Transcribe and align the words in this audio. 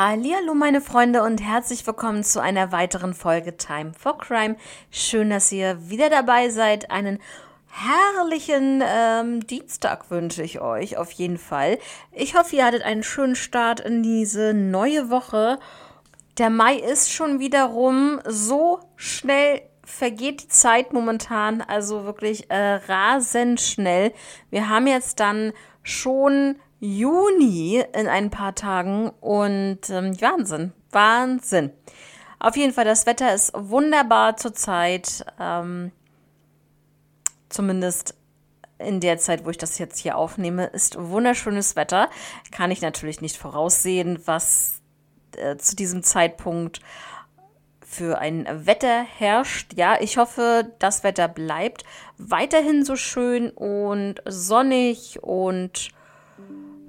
Hallo 0.00 0.54
meine 0.54 0.80
Freunde 0.80 1.24
und 1.24 1.42
herzlich 1.42 1.84
willkommen 1.84 2.22
zu 2.22 2.40
einer 2.40 2.70
weiteren 2.70 3.14
Folge 3.14 3.56
Time 3.56 3.94
for 3.98 4.16
Crime. 4.16 4.54
Schön, 4.92 5.28
dass 5.30 5.50
ihr 5.50 5.90
wieder 5.90 6.08
dabei 6.08 6.50
seid. 6.50 6.92
Einen 6.92 7.18
herrlichen 7.66 8.80
ähm, 8.86 9.44
Dienstag 9.44 10.08
wünsche 10.08 10.44
ich 10.44 10.60
euch 10.60 10.98
auf 10.98 11.10
jeden 11.10 11.36
Fall. 11.36 11.80
Ich 12.12 12.36
hoffe, 12.36 12.54
ihr 12.54 12.64
hattet 12.64 12.82
einen 12.82 13.02
schönen 13.02 13.34
Start 13.34 13.80
in 13.80 14.04
diese 14.04 14.54
neue 14.54 15.10
Woche. 15.10 15.58
Der 16.38 16.50
Mai 16.50 16.76
ist 16.76 17.12
schon 17.12 17.40
wieder 17.40 17.64
rum. 17.64 18.20
So 18.24 18.78
schnell 18.94 19.62
vergeht 19.84 20.44
die 20.44 20.48
Zeit 20.48 20.92
momentan, 20.92 21.60
also 21.60 22.04
wirklich 22.04 22.48
äh, 22.52 22.74
rasend 22.86 23.60
schnell. 23.60 24.12
Wir 24.50 24.68
haben 24.68 24.86
jetzt 24.86 25.18
dann 25.18 25.52
schon 25.82 26.54
Juni 26.80 27.84
in 27.92 28.06
ein 28.06 28.30
paar 28.30 28.54
Tagen 28.54 29.10
und 29.20 29.90
ähm, 29.90 30.20
Wahnsinn, 30.20 30.72
Wahnsinn. 30.90 31.72
Auf 32.38 32.56
jeden 32.56 32.72
Fall, 32.72 32.84
das 32.84 33.06
Wetter 33.06 33.34
ist 33.34 33.52
wunderbar 33.54 34.36
zurzeit. 34.36 35.26
Ähm, 35.40 35.90
zumindest 37.48 38.14
in 38.78 39.00
der 39.00 39.18
Zeit, 39.18 39.44
wo 39.44 39.50
ich 39.50 39.58
das 39.58 39.78
jetzt 39.78 39.98
hier 39.98 40.16
aufnehme, 40.16 40.66
ist 40.66 40.96
wunderschönes 40.98 41.74
Wetter. 41.74 42.08
Kann 42.52 42.70
ich 42.70 42.80
natürlich 42.80 43.20
nicht 43.20 43.36
voraussehen, 43.36 44.20
was 44.24 44.80
äh, 45.36 45.56
zu 45.56 45.74
diesem 45.74 46.04
Zeitpunkt 46.04 46.80
für 47.80 48.18
ein 48.18 48.46
Wetter 48.66 49.02
herrscht. 49.02 49.72
Ja, 49.74 50.00
ich 50.00 50.18
hoffe, 50.18 50.72
das 50.78 51.02
Wetter 51.02 51.26
bleibt 51.26 51.84
weiterhin 52.18 52.84
so 52.84 52.96
schön 52.96 53.50
und 53.50 54.22
sonnig 54.26 55.22
und 55.22 55.90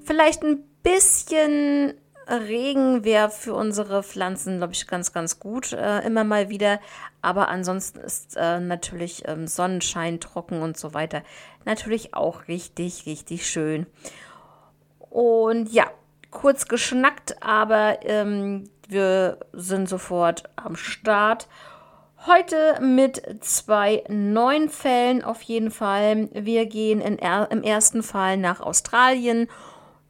Vielleicht 0.09 0.41
ein 0.41 0.63
bisschen 0.81 1.93
Regen 2.27 3.03
wäre 3.03 3.29
für 3.29 3.53
unsere 3.53 4.01
Pflanzen, 4.01 4.57
glaube 4.57 4.73
ich, 4.73 4.87
ganz, 4.87 5.13
ganz 5.13 5.39
gut, 5.39 5.71
äh, 5.71 5.99
immer 5.99 6.23
mal 6.23 6.49
wieder. 6.49 6.79
Aber 7.21 7.49
ansonsten 7.49 7.99
ist 7.99 8.35
äh, 8.35 8.59
natürlich 8.59 9.27
ähm, 9.27 9.45
Sonnenschein, 9.45 10.19
trocken 10.19 10.63
und 10.63 10.79
so 10.79 10.95
weiter 10.95 11.21
natürlich 11.63 12.15
auch 12.15 12.47
richtig, 12.47 13.05
richtig 13.05 13.47
schön. 13.47 13.85
Und 15.11 15.71
ja, 15.71 15.85
kurz 16.31 16.67
geschnackt, 16.67 17.43
aber 17.43 17.99
ähm, 18.01 18.67
wir 18.87 19.37
sind 19.53 19.87
sofort 19.87 20.45
am 20.55 20.75
Start. 20.75 21.47
Heute 22.25 22.79
mit 22.81 23.21
zwei 23.41 24.03
neuen 24.09 24.69
Fällen 24.69 25.23
auf 25.23 25.43
jeden 25.43 25.69
Fall. 25.69 26.29
Wir 26.33 26.65
gehen 26.65 26.99
in, 26.99 27.19
im 27.19 27.61
ersten 27.61 28.01
Fall 28.01 28.37
nach 28.37 28.59
Australien 28.59 29.47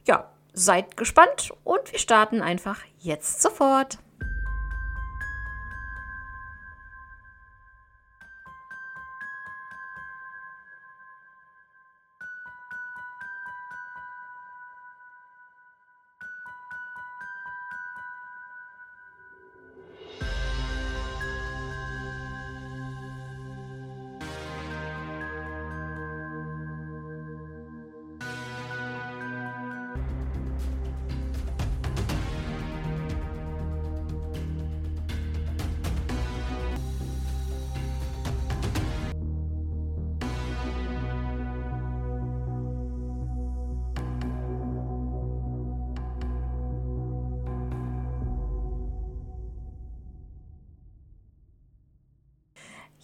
ja, 0.09 0.27
seid 0.53 0.97
gespannt 0.97 1.53
und 1.63 1.91
wir 1.91 1.99
starten 1.99 2.41
einfach 2.41 2.79
jetzt 2.99 3.43
sofort. 3.43 3.99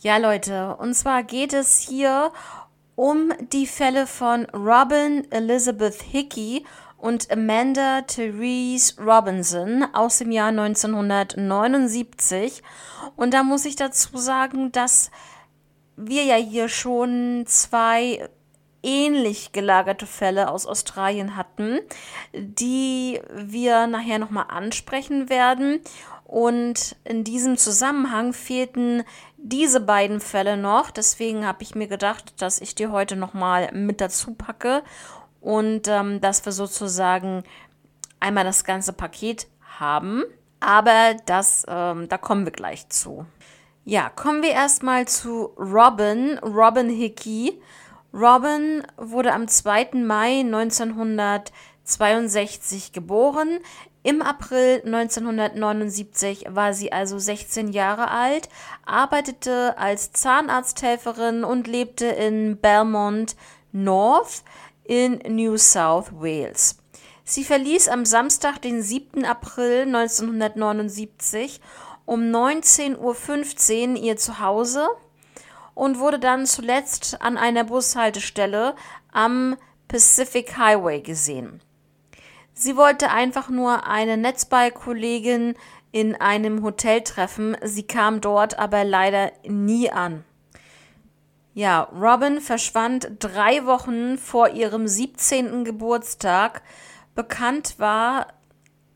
Ja, 0.02 0.18
Leute, 0.18 0.76
und 0.76 0.94
zwar 0.94 1.24
geht 1.24 1.54
es 1.54 1.80
hier 1.80 2.34
um 2.96 3.32
die 3.52 3.66
Fälle 3.66 4.06
von 4.08 4.46
Robin 4.52 5.26
Elizabeth 5.32 6.02
Hickey 6.02 6.66
und 6.98 7.32
Amanda 7.32 8.02
Therese 8.02 9.02
Robinson 9.02 9.86
aus 9.94 10.18
dem 10.20 10.32
Jahr 10.32 10.50
1979. 10.50 12.62
Und 13.16 13.34
da 13.34 13.44
muss 13.44 13.66
ich 13.66 13.76
dazu 13.76 14.18
sagen, 14.18 14.72
dass 14.72 15.12
wir 15.96 16.24
ja 16.24 16.36
hier 16.36 16.70
schon 16.70 17.46
zwei 17.48 18.30
ähnlich 18.84 19.52
gelagerte 19.52 20.06
Fälle 20.06 20.52
aus 20.52 20.68
Australien 20.68 21.36
hatten, 21.36 21.80
die 22.34 23.20
wir 23.34 23.88
nachher 23.88 24.20
nochmal 24.20 24.46
ansprechen 24.50 25.30
werden. 25.30 25.82
Und 26.36 26.98
in 27.06 27.24
diesem 27.24 27.56
Zusammenhang 27.56 28.34
fehlten 28.34 29.06
diese 29.38 29.80
beiden 29.80 30.20
Fälle 30.20 30.58
noch. 30.58 30.92
Deswegen 30.92 31.48
habe 31.48 31.64
ich 31.64 31.76
mir 31.76 31.88
gedacht, 31.88 32.42
dass 32.42 32.60
ich 32.60 32.76
die 32.76 32.88
heute 32.88 33.16
nochmal 33.16 33.72
mit 33.72 34.02
dazu 34.02 34.34
packe 34.34 34.84
und 35.40 35.88
ähm, 35.88 36.20
dass 36.20 36.44
wir 36.44 36.52
sozusagen 36.52 37.46
einmal 38.20 38.44
das 38.44 38.66
ganze 38.66 38.92
Paket 38.92 39.48
haben. 39.80 40.26
Aber 40.60 41.16
das, 41.26 41.64
ähm, 41.70 42.10
da 42.10 42.18
kommen 42.18 42.44
wir 42.44 42.52
gleich 42.52 42.90
zu. 42.90 43.26
Ja, 43.86 44.10
kommen 44.10 44.44
wir 44.44 44.52
erstmal 44.52 45.08
zu 45.08 45.54
Robin, 45.58 46.38
Robin 46.40 46.90
Hickey. 46.90 47.62
Robin 48.14 48.84
wurde 48.98 49.32
am 49.32 49.48
2. 49.48 49.92
Mai 50.04 50.42
1962 50.42 52.92
geboren. 52.92 53.62
Im 54.06 54.22
April 54.22 54.84
1979 54.86 56.46
war 56.50 56.76
sie 56.76 56.92
also 56.92 57.18
16 57.18 57.70
Jahre 57.70 58.12
alt, 58.12 58.50
arbeitete 58.86 59.80
als 59.80 60.12
Zahnarzthelferin 60.12 61.44
und 61.44 61.66
lebte 61.66 62.06
in 62.06 62.58
Belmont 62.58 63.36
North 63.72 64.44
in 64.84 65.24
New 65.28 65.58
South 65.58 66.12
Wales. 66.12 66.78
Sie 67.24 67.44
verließ 67.44 67.88
am 67.88 68.06
Samstag, 68.06 68.62
den 68.62 68.84
7. 68.84 69.26
April 69.26 69.88
1979 69.88 71.60
um 72.06 72.22
19.15 72.22 73.90
Uhr 73.90 74.04
ihr 74.04 74.18
Zuhause 74.18 74.88
und 75.74 75.98
wurde 75.98 76.20
dann 76.20 76.46
zuletzt 76.46 77.24
an 77.24 77.40
einer 77.40 77.64
Bushaltestelle 77.64 78.76
am 79.12 79.58
Pacific 79.88 80.56
Highway 80.60 81.02
gesehen. 81.02 81.60
Sie 82.58 82.78
wollte 82.78 83.12
einfach 83.12 83.50
nur 83.50 83.86
eine 83.86 84.16
Netzballkollegin 84.16 85.56
in 85.92 86.16
einem 86.16 86.64
Hotel 86.64 87.02
treffen. 87.02 87.58
Sie 87.62 87.84
kam 87.84 88.22
dort 88.22 88.58
aber 88.58 88.86
leider 88.86 89.34
nie 89.46 89.92
an. 89.92 90.24
Ja, 91.54 91.84
Robin 91.94 92.40
verschwand 92.40 93.12
drei 93.20 93.66
Wochen 93.66 94.18
vor 94.18 94.50
ihrem 94.50 94.88
17. 94.88 95.66
Geburtstag. 95.66 96.62
Bekannt 97.14 97.76
war 97.78 98.28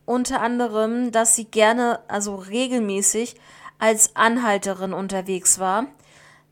unter 0.05 0.41
anderem, 0.41 1.11
dass 1.11 1.35
sie 1.35 1.45
gerne, 1.45 1.99
also 2.07 2.35
regelmäßig, 2.35 3.35
als 3.77 4.15
Anhalterin 4.15 4.93
unterwegs 4.93 5.59
war. 5.59 5.87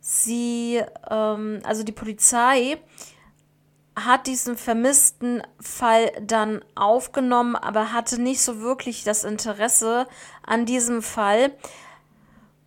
Sie, 0.02 0.82
ähm, 1.10 1.62
also 1.64 1.84
die 1.84 1.92
Polizei 1.94 2.78
hat 4.06 4.28
diesen 4.28 4.58
vermissten 4.58 5.42
Fall 5.60 6.12
dann 6.22 6.64
aufgenommen, 6.76 7.56
aber 7.56 7.94
hatte 7.94 8.22
nicht 8.22 8.42
so 8.42 8.62
wirklich 8.62 9.04
das 9.04 9.24
Interesse 9.24 10.08
an 10.44 10.66
diesem 10.68 11.02
Fall, 11.02 11.52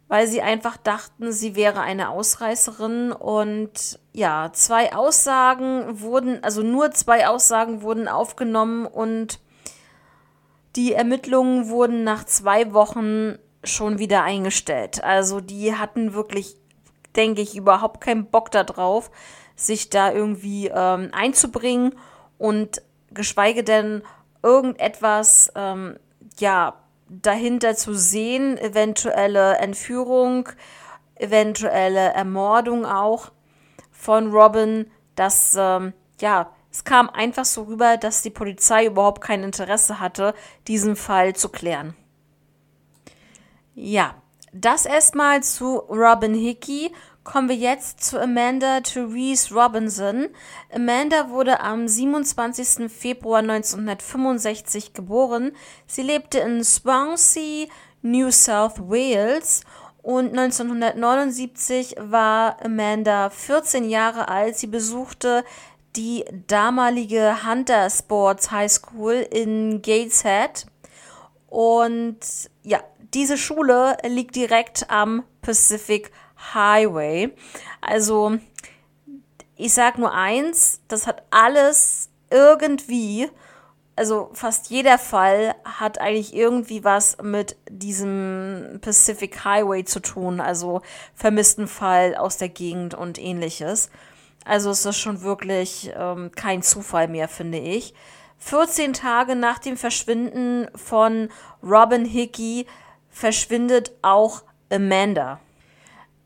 weil 0.08 0.26
sie 0.26 0.43
einfach 0.43 0.76
dachten, 0.76 1.31
sie 1.31 1.54
wäre 1.54 1.82
eine 1.82 2.08
Ausreißerin. 2.08 3.12
Und 3.12 4.00
ja, 4.12 4.50
zwei 4.52 4.93
Aussagen 4.93 6.00
wurden, 6.00 6.43
also 6.43 6.62
nur 6.62 6.90
zwei 6.90 7.28
Aussagen 7.28 7.82
wurden 7.82 8.08
aufgenommen 8.08 8.87
und 8.87 9.38
die 10.75 10.94
Ermittlungen 10.94 11.69
wurden 11.69 12.02
nach 12.02 12.25
zwei 12.25 12.72
Wochen 12.72 13.38
schon 13.62 14.00
wieder 14.00 14.25
eingestellt. 14.25 15.04
Also 15.04 15.40
die 15.40 15.76
hatten 15.76 16.12
wirklich, 16.12 16.56
denke 17.14 17.40
ich, 17.40 17.56
überhaupt 17.56 18.00
keinen 18.00 18.26
Bock 18.26 18.50
darauf, 18.50 19.12
sich 19.66 19.90
da 19.90 20.12
irgendwie 20.12 20.68
ähm, 20.68 21.10
einzubringen 21.12 21.94
und 22.38 22.82
geschweige 23.12 23.62
denn 23.62 24.02
irgendetwas 24.42 25.52
ähm, 25.54 25.98
ja 26.38 26.74
dahinter 27.08 27.74
zu 27.74 27.94
sehen, 27.94 28.56
eventuelle 28.56 29.56
Entführung, 29.58 30.48
eventuelle 31.16 32.12
Ermordung 32.12 32.86
auch 32.86 33.32
von 33.90 34.32
Robin, 34.32 34.90
das 35.16 35.54
ähm, 35.58 35.92
ja 36.20 36.50
Es 36.72 36.84
kam 36.84 37.10
einfach 37.10 37.44
so 37.44 37.64
rüber, 37.64 37.96
dass 37.96 38.22
die 38.22 38.30
Polizei 38.30 38.86
überhaupt 38.86 39.20
kein 39.20 39.42
Interesse 39.42 39.98
hatte, 39.98 40.34
diesen 40.68 40.94
Fall 40.96 41.34
zu 41.34 41.48
klären. 41.48 41.94
Ja, 43.74 44.14
das 44.52 44.86
erstmal 44.86 45.42
zu 45.42 45.78
Robin 45.78 46.34
Hickey. 46.34 46.92
Kommen 47.30 47.48
wir 47.48 47.54
jetzt 47.54 48.02
zu 48.02 48.20
Amanda 48.20 48.80
Therese 48.80 49.54
Robinson. 49.54 50.30
Amanda 50.74 51.30
wurde 51.30 51.60
am 51.60 51.86
27. 51.86 52.90
Februar 52.90 53.38
1965 53.38 54.94
geboren. 54.94 55.52
Sie 55.86 56.02
lebte 56.02 56.40
in 56.40 56.64
Swansea, 56.64 57.68
New 58.02 58.32
South 58.32 58.80
Wales 58.80 59.60
und 60.02 60.36
1979 60.36 61.94
war 62.00 62.56
Amanda 62.64 63.30
14 63.30 63.88
Jahre 63.88 64.26
alt. 64.26 64.56
Sie 64.56 64.66
besuchte 64.66 65.44
die 65.94 66.24
damalige 66.48 67.46
Hunter 67.48 67.90
Sports 67.90 68.50
High 68.50 68.72
School 68.72 69.24
in 69.30 69.82
Gateshead. 69.82 70.66
Und 71.48 72.18
ja, 72.64 72.80
diese 73.14 73.38
Schule 73.38 73.98
liegt 74.04 74.34
direkt 74.34 74.90
am 74.90 75.22
Pacific 75.42 76.10
Highway. 76.54 77.31
Also, 77.81 78.38
ich 79.56 79.72
sag 79.75 79.98
nur 79.98 80.12
eins, 80.12 80.81
das 80.88 81.06
hat 81.06 81.22
alles 81.31 82.08
irgendwie, 82.31 83.28
also 83.96 84.31
fast 84.32 84.70
jeder 84.70 84.98
Fall 84.98 85.54
hat 85.64 86.00
eigentlich 86.00 86.34
irgendwie 86.34 86.84
was 86.84 87.19
mit 87.22 87.56
diesem 87.69 88.78
Pacific 88.81 89.44
Highway 89.44 89.84
zu 89.84 90.00
tun, 90.00 90.40
also 90.40 90.81
vermissten 91.14 91.69
Fall 91.69 92.14
aus 92.14 92.38
der 92.38 92.48
Gegend 92.48 92.94
und 92.94 93.19
ähnliches. 93.19 93.90
Also 94.44 94.70
es 94.70 94.87
ist 94.87 94.96
schon 94.96 95.22
wirklich 95.22 95.92
ähm, 95.94 96.31
kein 96.34 96.62
Zufall 96.62 97.08
mehr, 97.08 97.28
finde 97.28 97.58
ich. 97.58 97.94
14 98.38 98.94
Tage 98.94 99.37
nach 99.37 99.58
dem 99.58 99.76
Verschwinden 99.76 100.69
von 100.75 101.28
Robin 101.62 102.06
Hickey 102.06 102.66
verschwindet 103.10 103.92
auch 104.00 104.42
Amanda. 104.72 105.40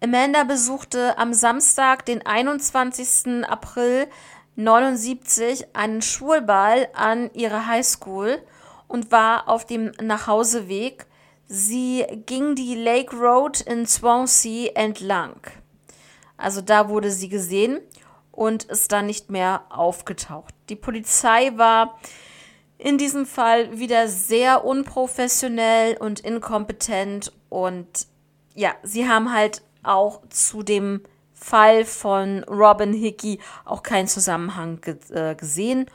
Amanda 0.05 0.45
besuchte 0.45 1.17
am 1.17 1.33
Samstag, 1.33 2.05
den 2.05 2.27
21. 2.27 3.43
April 3.49 4.07
79, 4.55 5.75
einen 5.75 6.03
Schulball 6.03 6.89
an 6.93 7.33
ihrer 7.33 7.67
Highschool 7.67 8.43
und 8.87 9.11
war 9.11 9.49
auf 9.49 9.65
dem 9.65 9.93
Nachhauseweg. 10.03 11.07
Sie 11.47 12.05
ging 12.27 12.55
die 12.55 12.75
Lake 12.75 13.17
Road 13.17 13.63
in 13.63 13.87
Swansea 13.87 14.73
entlang. 14.75 15.41
Also 16.37 16.61
da 16.61 16.91
wurde 16.91 17.11
sie 17.11 17.31
gesehen 17.31 17.81
und 18.31 18.65
ist 18.65 18.93
dann 18.93 19.07
nicht 19.07 19.31
mehr 19.31 19.63
aufgetaucht. 19.71 20.53
Die 20.69 20.77
Polizei 20.77 21.57
war 21.57 21.99
in 22.77 22.99
diesem 22.99 23.25
Fall 23.25 23.79
wieder 23.79 24.07
sehr 24.09 24.67
unprofessionell 24.67 25.97
und 25.97 26.21
inkompetent 26.21 27.33
und 27.49 28.07
ja, 28.55 28.75
sie 28.83 29.09
haben 29.09 29.33
halt 29.33 29.63
auch 29.85 30.21
zu 30.29 30.63
dem 30.63 31.03
Fall 31.33 31.85
von 31.85 32.45
Robin 32.45 32.93
Hickey 32.93 33.39
auch 33.65 33.83
keinen 33.83 34.09
Zusammenhang 34.09 34.81
ge 34.81 34.97
äh, 35.11 35.35
gesehen. 35.35 35.87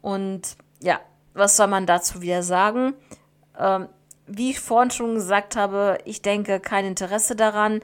Und 0.00 0.56
ja, 0.80 1.00
was 1.34 1.56
soll 1.56 1.66
man 1.66 1.86
dazu 1.86 2.22
wieder 2.22 2.42
sagen? 2.42 2.94
Ähm, 3.58 3.88
wie 4.26 4.50
ich 4.50 4.60
vorhin 4.60 4.90
schon 4.90 5.14
gesagt 5.14 5.56
habe, 5.56 5.98
ich 6.04 6.22
denke 6.22 6.60
kein 6.60 6.84
Interesse 6.84 7.36
daran. 7.36 7.80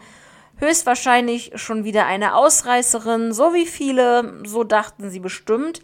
Höchstwahrscheinlich 0.59 1.53
schon 1.57 1.85
wieder 1.85 2.07
eine 2.07 2.35
Ausreißerin, 2.35 3.33
so 3.33 3.53
wie 3.53 3.67
viele, 3.67 4.43
so 4.47 4.65
dachten 4.65 5.11
sie 5.11 5.21
bestimmt 5.21 5.83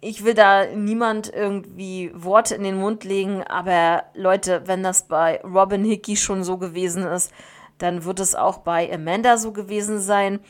ich 0.00 0.24
will 0.24 0.34
da 0.34 0.66
niemand 0.66 1.32
irgendwie 1.34 2.12
Worte 2.14 2.54
in 2.54 2.62
den 2.62 2.78
Mund 2.78 3.02
legen, 3.04 3.42
aber 3.42 4.04
Leute, 4.14 4.62
wenn 4.66 4.82
das 4.82 5.08
bei 5.08 5.40
Robin 5.42 5.84
Hickey 5.84 6.16
schon 6.16 6.44
so 6.44 6.58
gewesen 6.58 7.04
ist, 7.04 7.32
dann 7.78 8.04
wird 8.04 8.20
es 8.20 8.34
auch 8.34 8.58
bei 8.58 8.92
Amanda 8.92 9.38
so 9.38 9.52
gewesen 9.52 10.00
sein. 10.00 10.40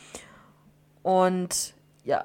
Und 1.02 1.75
ja, 2.05 2.25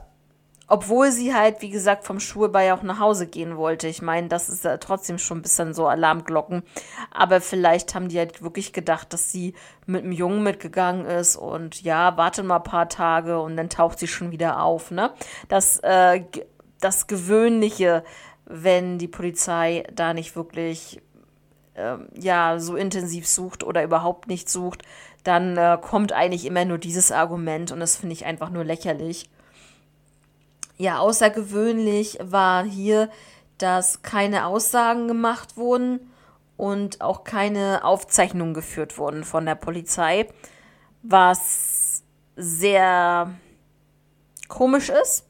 obwohl 0.67 1.11
sie 1.11 1.33
halt, 1.35 1.61
wie 1.61 1.69
gesagt, 1.69 2.05
vom 2.05 2.21
Schulball 2.21 2.71
auch 2.71 2.81
nach 2.81 2.99
Hause 2.99 3.27
gehen 3.27 3.57
wollte. 3.57 3.89
Ich 3.89 4.01
meine, 4.01 4.29
das 4.29 4.47
ist 4.47 4.63
ja 4.63 4.77
trotzdem 4.77 5.17
schon 5.17 5.39
ein 5.39 5.41
bisschen 5.41 5.73
so 5.73 5.85
Alarmglocken. 5.85 6.63
Aber 7.11 7.41
vielleicht 7.41 7.93
haben 7.93 8.07
die 8.07 8.17
halt 8.17 8.41
wirklich 8.41 8.71
gedacht, 8.71 9.11
dass 9.11 9.33
sie 9.33 9.53
mit 9.85 10.03
einem 10.03 10.13
Jungen 10.13 10.43
mitgegangen 10.43 11.05
ist 11.05 11.35
und 11.35 11.81
ja, 11.81 12.15
warte 12.15 12.41
mal 12.43 12.57
ein 12.57 12.63
paar 12.63 12.87
Tage 12.87 13.41
und 13.41 13.57
dann 13.57 13.69
taucht 13.69 13.99
sie 13.99 14.07
schon 14.07 14.31
wieder 14.31 14.63
auf, 14.63 14.91
ne? 14.91 15.11
Das 15.49 15.79
äh, 15.79 16.23
das 16.79 17.07
Gewöhnliche, 17.07 18.03
wenn 18.45 18.97
die 18.97 19.07
Polizei 19.07 19.83
da 19.93 20.13
nicht 20.13 20.35
wirklich 20.35 21.01
ähm, 21.75 22.07
ja 22.13 22.59
so 22.59 22.75
intensiv 22.75 23.27
sucht 23.27 23.63
oder 23.63 23.83
überhaupt 23.83 24.27
nicht 24.27 24.49
sucht, 24.49 24.83
dann 25.23 25.57
äh, 25.57 25.77
kommt 25.81 26.13
eigentlich 26.13 26.45
immer 26.45 26.65
nur 26.65 26.77
dieses 26.77 27.11
Argument 27.11 27.71
und 27.71 27.79
das 27.79 27.97
finde 27.97 28.13
ich 28.13 28.25
einfach 28.25 28.49
nur 28.49 28.63
lächerlich. 28.63 29.29
Ja, 30.77 30.99
außergewöhnlich 30.99 32.17
war 32.21 32.63
hier, 32.63 33.09
dass 33.57 34.01
keine 34.01 34.47
Aussagen 34.47 35.07
gemacht 35.07 35.55
wurden 35.57 36.11
und 36.57 37.01
auch 37.01 37.23
keine 37.23 37.83
Aufzeichnungen 37.83 38.53
geführt 38.53 38.97
wurden 38.97 39.23
von 39.23 39.45
der 39.45 39.55
Polizei, 39.55 40.27
was 41.03 42.03
sehr 42.35 43.31
komisch 44.47 44.89
ist 44.89 45.25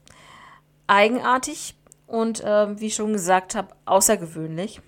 eigenartig 0.86 1.74
und 2.06 2.40
äh, 2.44 2.78
wie 2.78 2.86
ich 2.86 2.94
schon 2.94 3.12
gesagt 3.12 3.54
habe, 3.54 3.68
außergewöhnlich. 3.86 4.80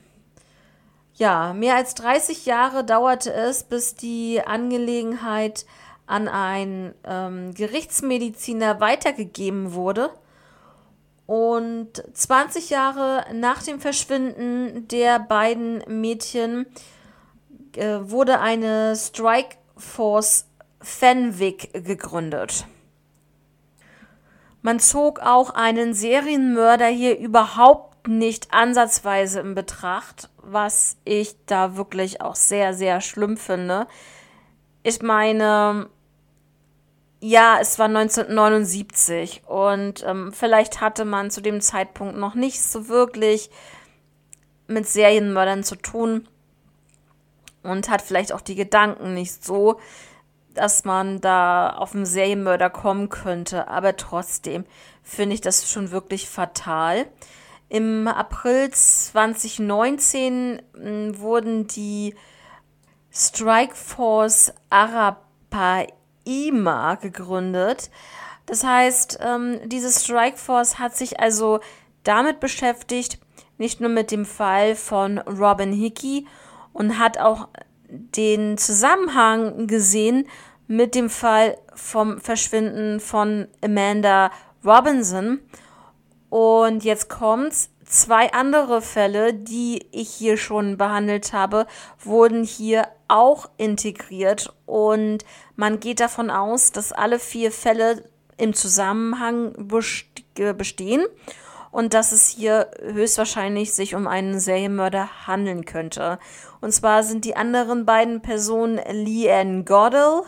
Ja, 1.16 1.52
mehr 1.52 1.76
als 1.76 1.94
30 1.94 2.44
Jahre 2.44 2.84
dauerte 2.84 3.32
es, 3.32 3.62
bis 3.62 3.94
die 3.94 4.42
Angelegenheit 4.44 5.64
an 6.06 6.26
einen 6.26 6.92
ähm, 7.04 7.54
Gerichtsmediziner 7.54 8.80
weitergegeben 8.80 9.74
wurde. 9.74 10.10
Und 11.26 12.02
20 12.12 12.68
Jahre 12.70 13.24
nach 13.32 13.62
dem 13.62 13.80
Verschwinden 13.80 14.88
der 14.88 15.20
beiden 15.20 15.84
Mädchen 15.86 16.66
äh, 17.76 17.98
wurde 18.00 18.40
eine 18.40 18.96
Strike 18.96 19.56
Force 19.76 20.46
Fenwick 20.80 21.72
gegründet. 21.72 22.66
Man 24.62 24.80
zog 24.80 25.20
auch 25.20 25.50
einen 25.50 25.94
Serienmörder 25.94 26.86
hier 26.86 27.18
überhaupt 27.18 27.93
nicht 28.06 28.52
ansatzweise 28.52 29.40
in 29.40 29.54
Betracht, 29.54 30.30
was 30.38 30.96
ich 31.04 31.36
da 31.46 31.76
wirklich 31.76 32.20
auch 32.20 32.34
sehr, 32.34 32.74
sehr 32.74 33.00
schlimm 33.00 33.36
finde. 33.36 33.86
Ich 34.82 35.02
meine, 35.02 35.88
ja, 37.20 37.58
es 37.60 37.78
war 37.78 37.86
1979 37.86 39.42
und 39.46 40.04
ähm, 40.06 40.32
vielleicht 40.32 40.80
hatte 40.80 41.04
man 41.04 41.30
zu 41.30 41.40
dem 41.40 41.60
Zeitpunkt 41.60 42.16
noch 42.16 42.34
nicht 42.34 42.62
so 42.62 42.88
wirklich 42.88 43.50
mit 44.66 44.86
Serienmördern 44.86 45.64
zu 45.64 45.76
tun 45.76 46.28
und 47.62 47.88
hat 47.88 48.02
vielleicht 48.02 48.32
auch 48.32 48.42
die 48.42 48.54
Gedanken 48.54 49.14
nicht 49.14 49.44
so 49.44 49.78
dass 50.54 50.84
man 50.84 51.20
da 51.20 51.70
auf 51.70 51.94
einen 51.94 52.06
Serienmörder 52.06 52.70
kommen 52.70 53.08
könnte. 53.08 53.68
Aber 53.68 53.96
trotzdem 53.96 54.64
finde 55.02 55.34
ich 55.34 55.40
das 55.40 55.70
schon 55.70 55.90
wirklich 55.90 56.28
fatal. 56.28 57.06
Im 57.68 58.08
April 58.08 58.70
2019 58.70 60.62
hm, 60.74 61.18
wurden 61.18 61.66
die 61.66 62.14
Strike 63.10 63.74
Force 63.74 64.52
Arapaima 64.70 65.86
gegründet. 66.96 67.90
Das 68.46 68.64
heißt, 68.64 69.18
ähm, 69.22 69.60
diese 69.66 69.90
Strike 69.90 70.36
Force 70.36 70.78
hat 70.78 70.96
sich 70.96 71.20
also 71.20 71.60
damit 72.02 72.40
beschäftigt, 72.40 73.18
nicht 73.56 73.80
nur 73.80 73.90
mit 73.90 74.10
dem 74.10 74.26
Fall 74.26 74.74
von 74.74 75.18
Robin 75.18 75.72
Hickey 75.72 76.26
und 76.72 76.98
hat 76.98 77.18
auch 77.18 77.48
den 77.88 78.58
Zusammenhang 78.58 79.66
gesehen 79.66 80.26
mit 80.66 80.94
dem 80.94 81.10
Fall 81.10 81.56
vom 81.74 82.20
Verschwinden 82.20 83.00
von 83.00 83.48
Amanda 83.62 84.30
Robinson. 84.64 85.40
Und 86.34 86.82
jetzt 86.82 87.08
kommt's. 87.08 87.70
Zwei 87.84 88.32
andere 88.32 88.82
Fälle, 88.82 89.32
die 89.32 89.86
ich 89.92 90.10
hier 90.10 90.36
schon 90.36 90.76
behandelt 90.76 91.32
habe, 91.32 91.64
wurden 92.00 92.42
hier 92.42 92.88
auch 93.06 93.48
integriert 93.56 94.52
und 94.66 95.18
man 95.54 95.78
geht 95.78 96.00
davon 96.00 96.30
aus, 96.30 96.72
dass 96.72 96.90
alle 96.90 97.20
vier 97.20 97.52
Fälle 97.52 98.02
im 98.36 98.52
Zusammenhang 98.52 99.52
bestehen 100.34 101.04
und 101.70 101.94
dass 101.94 102.10
es 102.10 102.26
hier 102.26 102.68
höchstwahrscheinlich 102.82 103.72
sich 103.72 103.94
um 103.94 104.08
einen 104.08 104.40
Serienmörder 104.40 105.28
handeln 105.28 105.64
könnte. 105.64 106.18
Und 106.60 106.72
zwar 106.72 107.04
sind 107.04 107.24
die 107.24 107.36
anderen 107.36 107.86
beiden 107.86 108.22
Personen 108.22 108.80
Leanne 108.90 109.62
Goddell 109.62 110.22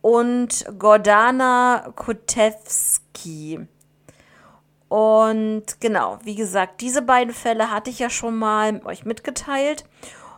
und 0.00 0.66
Gordana 0.76 1.92
Kutewski. 1.94 3.68
Und 4.88 5.80
genau, 5.80 6.18
wie 6.22 6.36
gesagt, 6.36 6.80
diese 6.80 7.02
beiden 7.02 7.34
Fälle 7.34 7.70
hatte 7.70 7.90
ich 7.90 7.98
ja 7.98 8.10
schon 8.10 8.36
mal 8.36 8.80
euch 8.84 9.04
mitgeteilt. 9.04 9.84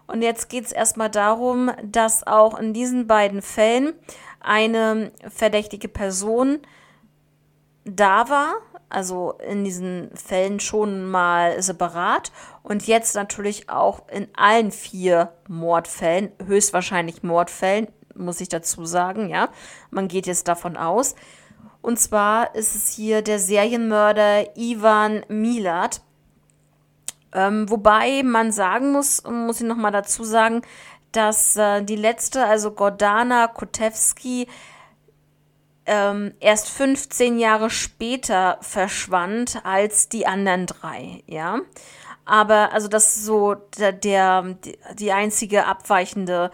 Und 0.06 0.22
jetzt 0.22 0.48
geht 0.48 0.64
es 0.64 0.72
erstmal 0.72 1.10
darum, 1.10 1.70
dass 1.82 2.26
auch 2.26 2.58
in 2.58 2.72
diesen 2.72 3.06
beiden 3.06 3.42
Fällen 3.42 3.92
eine 4.40 5.12
verdächtige 5.28 5.88
Person 5.88 6.60
da 7.84 8.28
war, 8.30 8.54
also 8.88 9.32
in 9.46 9.64
diesen 9.64 10.10
Fällen 10.14 10.60
schon 10.60 11.10
mal 11.10 11.60
separat 11.62 12.32
und 12.62 12.86
jetzt 12.86 13.14
natürlich 13.14 13.68
auch 13.68 14.08
in 14.08 14.28
allen 14.34 14.70
vier 14.70 15.32
Mordfällen, 15.46 16.32
höchstwahrscheinlich 16.46 17.22
Mordfällen, 17.22 17.88
muss 18.14 18.40
ich 18.40 18.48
dazu 18.48 18.84
sagen, 18.84 19.28
ja. 19.28 19.48
Man 19.90 20.08
geht 20.08 20.26
jetzt 20.26 20.48
davon 20.48 20.76
aus. 20.76 21.14
Und 21.88 21.99
zwar 21.99 22.54
ist 22.54 22.75
es 22.75 22.90
hier 22.90 23.23
der 23.23 23.38
Serienmörder 23.38 24.59
Ivan 24.59 25.25
Milat. 25.28 26.02
Ähm, 27.33 27.71
wobei 27.71 28.23
man 28.23 28.52
sagen 28.52 28.92
muss, 28.92 29.23
muss 29.25 29.62
ich 29.62 29.66
nochmal 29.66 29.92
dazu 29.92 30.23
sagen, 30.23 30.61
dass 31.12 31.57
äh, 31.57 31.83
die 31.83 31.97
letzte, 31.97 32.45
also 32.45 32.73
Gordana 32.73 33.47
Kotewski, 33.47 34.49
ähm, 35.87 36.35
erst 36.40 36.68
15 36.68 37.38
Jahre 37.38 37.71
später 37.71 38.59
verschwand 38.61 39.64
als 39.64 40.11
die 40.11 40.26
anderen 40.26 40.66
drei, 40.66 41.23
ja. 41.25 41.61
Aber 42.26 42.71
also 42.75 42.88
das 42.88 43.16
ist 43.16 43.25
so 43.25 43.54
der, 43.78 43.92
der 43.92 44.57
die 44.92 45.12
einzige 45.12 45.64
abweichende 45.64 46.50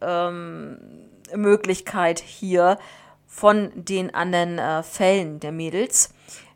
ähm, 0.00 0.78
Möglichkeit 1.34 2.20
hier 2.20 2.78
von 3.34 3.72
den 3.74 4.14
anderen 4.14 4.60
äh, 4.60 4.84
Fällen 4.84 5.40
der 5.40 5.50
Mädels. 5.50 6.10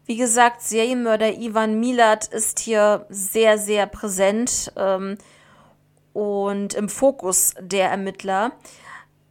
Wie 0.07 0.17
gesagt, 0.17 0.63
Serienmörder 0.63 1.37
Ivan 1.37 1.81
Milat 1.81 2.29
ist 2.29 2.61
hier 2.61 3.05
sehr, 3.09 3.59
sehr 3.59 3.87
präsent 3.87 4.73
ähm, 4.77 5.19
und 6.13 6.75
im 6.75 6.89
Fokus 6.89 7.55
der 7.61 7.91
Ermittler. 7.91 8.53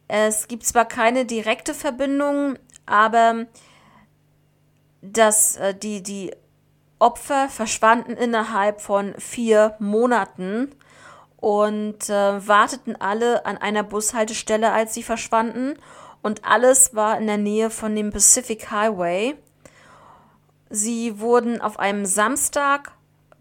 Es 0.08 0.46
gibt 0.46 0.66
zwar 0.66 0.84
keine 0.84 1.24
direkte 1.24 1.72
Verbindung, 1.72 2.58
aber 2.84 3.46
dass 5.00 5.56
äh, 5.56 5.74
die, 5.74 6.02
die 6.02 6.32
Opfer 6.98 7.48
verschwanden 7.48 8.12
innerhalb 8.12 8.82
von 8.82 9.14
vier 9.16 9.74
Monaten 9.78 10.74
und 11.38 12.10
äh, 12.10 12.46
warteten 12.46 13.00
alle 13.00 13.46
an 13.46 13.56
einer 13.56 13.84
Bushaltestelle, 13.84 14.70
als 14.70 14.92
sie 14.92 15.02
verschwanden. 15.02 15.78
Und 16.22 16.44
alles 16.44 16.94
war 16.94 17.18
in 17.18 17.26
der 17.26 17.38
Nähe 17.38 17.70
von 17.70 17.94
dem 17.94 18.10
Pacific 18.10 18.70
Highway. 18.70 19.36
Sie 20.70 21.20
wurden 21.20 21.60
auf 21.60 21.78
einem 21.78 22.04
Samstag 22.04 22.92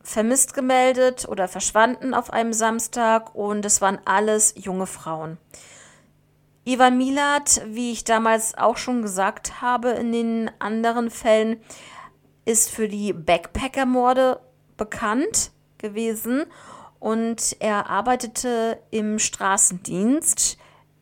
vermisst 0.02 0.54
gemeldet 0.54 1.28
oder 1.28 1.48
verschwanden 1.48 2.14
auf 2.14 2.32
einem 2.32 2.54
Samstag 2.54 3.36
und 3.36 3.66
es 3.66 3.82
waren 3.82 4.00
alles 4.06 4.54
junge 4.56 4.88
Frauen. 4.88 5.38
Ivan 6.64 6.98
Milat, 6.98 7.62
wie 7.68 7.92
ich 7.92 8.04
damals 8.04 8.58
auch 8.58 8.78
schon 8.78 9.02
gesagt 9.02 9.62
habe 9.62 9.90
in 9.92 10.12
den 10.12 10.52
anderen 10.60 11.10
Fällen, 11.10 11.62
ist 12.46 12.70
für 12.70 12.88
die 12.88 13.12
Backpacker-Morde 13.12 14.40
bekannt 14.78 15.52
gewesen 15.78 16.46
und 17.00 17.58
er 17.60 17.90
arbeitete 17.90 18.80
im 18.92 19.20
Straßendienst 19.20 20.58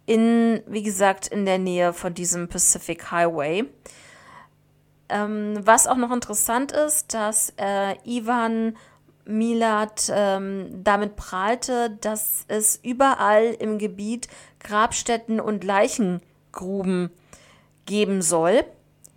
in, 0.06 0.62
wie 0.68 0.84
gesagt, 0.84 1.28
in 1.28 1.46
der 1.46 1.58
Nähe 1.58 1.94
von 1.94 2.14
diesem 2.14 2.48
Pacific 2.48 3.12
Highway. 3.12 3.66
Ähm, 5.10 5.60
was 5.62 5.88
auch 5.88 5.98
noch 5.98 6.12
interessant 6.12 6.72
ist, 6.72 7.14
dass 7.14 7.54
äh, 7.58 7.96
Ivan 8.04 8.76
Milat 9.26 10.12
ähm, 10.14 10.84
damit 10.84 11.16
prahlte, 11.16 11.92
dass 12.02 12.46
es 12.48 12.80
überall 12.84 13.56
im 13.60 13.78
Gebiet 13.80 14.28
Grabstätten 14.60 15.40
und 15.40 15.64
Leichengruben 15.64 17.12
geben 17.86 18.22
soll. 18.22 18.64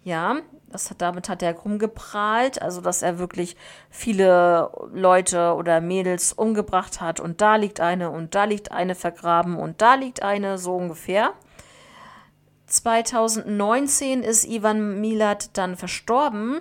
Ja, 0.04 0.38
das 0.70 0.90
hat, 0.90 1.00
damit 1.00 1.28
hat 1.28 1.42
er 1.42 1.54
rumgeprahlt, 1.54 2.60
also 2.60 2.80
dass 2.80 3.02
er 3.02 3.18
wirklich 3.18 3.56
viele 3.90 4.70
Leute 4.92 5.54
oder 5.54 5.80
Mädels 5.80 6.32
umgebracht 6.32 7.00
hat 7.00 7.20
und 7.20 7.40
da 7.40 7.56
liegt 7.56 7.80
eine 7.80 8.10
und 8.10 8.34
da 8.34 8.44
liegt 8.44 8.72
eine 8.72 8.94
vergraben 8.94 9.56
und 9.56 9.80
da 9.80 9.94
liegt 9.94 10.22
eine, 10.22 10.58
so 10.58 10.76
ungefähr. 10.76 11.32
2019 12.66 14.22
ist 14.22 14.44
Ivan 14.44 15.00
Milat 15.00 15.56
dann 15.56 15.76
verstorben. 15.76 16.60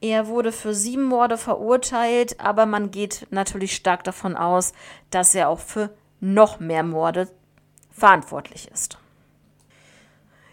Er 0.00 0.28
wurde 0.28 0.52
für 0.52 0.74
sieben 0.74 1.04
Morde 1.04 1.36
verurteilt, 1.36 2.40
aber 2.40 2.66
man 2.66 2.90
geht 2.90 3.26
natürlich 3.30 3.74
stark 3.74 4.04
davon 4.04 4.36
aus, 4.36 4.72
dass 5.10 5.34
er 5.34 5.48
auch 5.48 5.60
für 5.60 5.90
noch 6.20 6.60
mehr 6.60 6.82
Morde 6.82 7.28
verantwortlich 7.90 8.70
ist. 8.72 8.97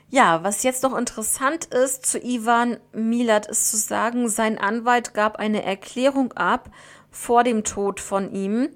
Ja, 0.10 0.44
was 0.44 0.64
jetzt 0.64 0.84
noch 0.84 0.98
interessant 0.98 1.66
ist 1.66 2.06
zu 2.06 2.20
Ivan 2.20 2.78
Milat 2.94 3.48
ist 3.48 3.70
zu 3.70 3.78
sagen, 3.78 4.30
sein 4.30 4.58
Anwalt 4.58 5.14
gab 5.14 5.38
eine 5.38 5.64
Erklärung 5.64 6.32
ab 6.34 6.70
vor 7.10 7.44
dem 7.44 7.64
Tod 7.64 8.00
von 8.00 8.32
ihm, 8.32 8.70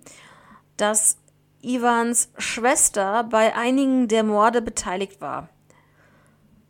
dass 0.75 1.17
Ivans 1.61 2.31
Schwester 2.37 3.23
bei 3.23 3.55
einigen 3.55 4.07
der 4.07 4.23
Morde 4.23 4.61
beteiligt 4.61 5.21
war. 5.21 5.49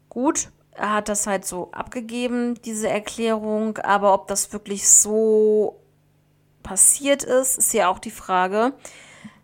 Gut, 0.09 0.49
er 0.71 0.93
hat 0.93 1.09
das 1.09 1.27
halt 1.27 1.45
so 1.45 1.71
abgegeben, 1.71 2.59
diese 2.63 2.89
Erklärung, 2.89 3.77
aber 3.77 4.13
ob 4.13 4.27
das 4.27 4.51
wirklich 4.51 4.89
so 4.89 5.79
passiert 6.63 7.23
ist, 7.23 7.57
ist 7.57 7.73
ja 7.73 7.87
auch 7.89 7.99
die 7.99 8.11
Frage. 8.11 8.73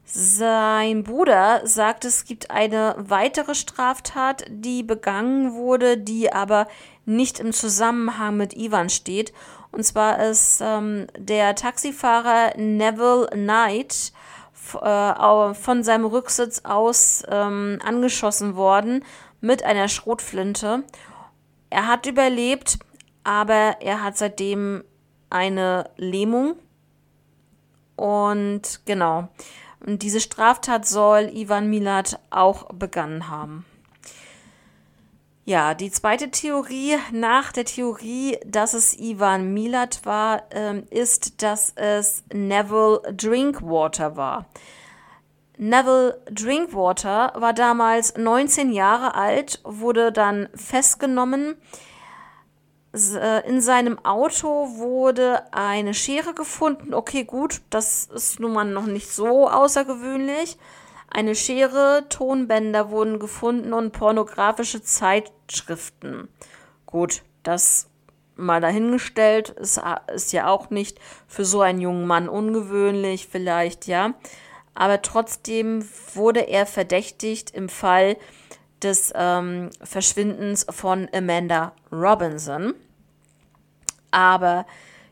Sein 0.07 1.03
Bruder 1.03 1.61
sagt, 1.65 2.05
es 2.05 2.25
gibt 2.25 2.51
eine 2.51 2.95
weitere 2.97 3.55
Straftat, 3.55 4.45
die 4.49 4.83
begangen 4.83 5.53
wurde, 5.55 5.97
die 5.97 6.31
aber 6.31 6.67
nicht 7.05 7.39
im 7.39 7.51
Zusammenhang 7.51 8.37
mit 8.37 8.55
Ivan 8.55 8.89
steht. 8.89 9.33
Und 9.71 9.83
zwar 9.83 10.19
ist 10.23 10.61
ähm, 10.61 11.07
der 11.17 11.55
Taxifahrer 11.55 12.55
Neville 12.55 13.27
Knight 13.31 14.13
äh, 14.79 15.53
von 15.55 15.83
seinem 15.83 16.05
Rücksitz 16.05 16.61
aus 16.63 17.23
ähm, 17.29 17.79
angeschossen 17.83 18.55
worden 18.55 19.03
mit 19.41 19.63
einer 19.63 19.87
Schrotflinte. 19.87 20.83
Er 21.71 21.87
hat 21.87 22.05
überlebt, 22.05 22.77
aber 23.23 23.77
er 23.81 24.03
hat 24.03 24.17
seitdem 24.17 24.83
eine 25.29 25.89
Lähmung. 25.97 26.55
Und 27.95 28.81
genau. 28.85 29.29
Und 29.85 30.01
diese 30.01 30.19
Straftat 30.19 30.87
soll 30.87 31.29
Ivan 31.33 31.69
Milat 31.69 32.19
auch 32.31 32.65
begangen 32.73 33.29
haben. 33.29 33.65
Ja, 35.47 35.75
die 35.75 35.91
zweite 35.91 36.31
Theorie 36.31 36.97
nach 37.11 37.51
der 37.51 37.65
Theorie, 37.65 38.39
dass 38.47 38.73
es 38.73 38.97
Ivan 38.97 39.53
Milat 39.53 40.03
war, 40.03 40.51
äh, 40.51 40.79
ist, 40.89 41.43
dass 41.43 41.71
es 41.75 42.23
Neville 42.33 43.01
Drinkwater 43.13 44.17
war. 44.17 44.47
Neville 45.57 46.19
Drinkwater 46.31 47.33
war 47.35 47.53
damals 47.53 48.17
19 48.17 48.71
Jahre 48.71 49.13
alt, 49.13 49.61
wurde 49.63 50.11
dann 50.11 50.49
festgenommen. 50.55 51.55
Äh, 53.15 53.47
in 53.47 53.61
seinem 53.61 54.03
Auto 54.05 54.77
wurde 54.77 55.43
eine 55.53 55.93
Schere 55.93 56.33
gefunden. 56.33 56.93
Okay, 56.93 57.23
gut, 57.23 57.61
das 57.69 58.05
ist 58.05 58.39
nun 58.39 58.53
mal 58.53 58.65
noch 58.65 58.85
nicht 58.85 59.11
so 59.11 59.49
außergewöhnlich. 59.49 60.57
Eine 61.09 61.35
Schere, 61.35 62.05
Tonbänder 62.09 62.89
wurden 62.89 63.19
gefunden 63.19 63.73
und 63.73 63.91
pornografische 63.91 64.81
Zeitschriften. 64.81 66.27
Gut, 66.85 67.23
das 67.43 67.87
mal 68.35 68.59
dahingestellt, 68.59 69.49
ist, 69.49 69.81
ist 70.13 70.33
ja 70.33 70.47
auch 70.47 70.69
nicht 70.69 70.99
für 71.27 71.45
so 71.45 71.61
einen 71.61 71.79
jungen 71.79 72.07
Mann 72.07 72.27
ungewöhnlich, 72.27 73.27
vielleicht, 73.27 73.87
ja 73.87 74.13
aber 74.75 75.01
trotzdem 75.01 75.87
wurde 76.13 76.41
er 76.41 76.65
verdächtigt 76.65 77.51
im 77.51 77.69
Fall 77.69 78.17
des 78.83 79.11
ähm, 79.15 79.69
Verschwindens 79.81 80.67
von 80.69 81.07
Amanda 81.13 81.71
Robinson. 81.91 82.75
Aber 84.15 84.65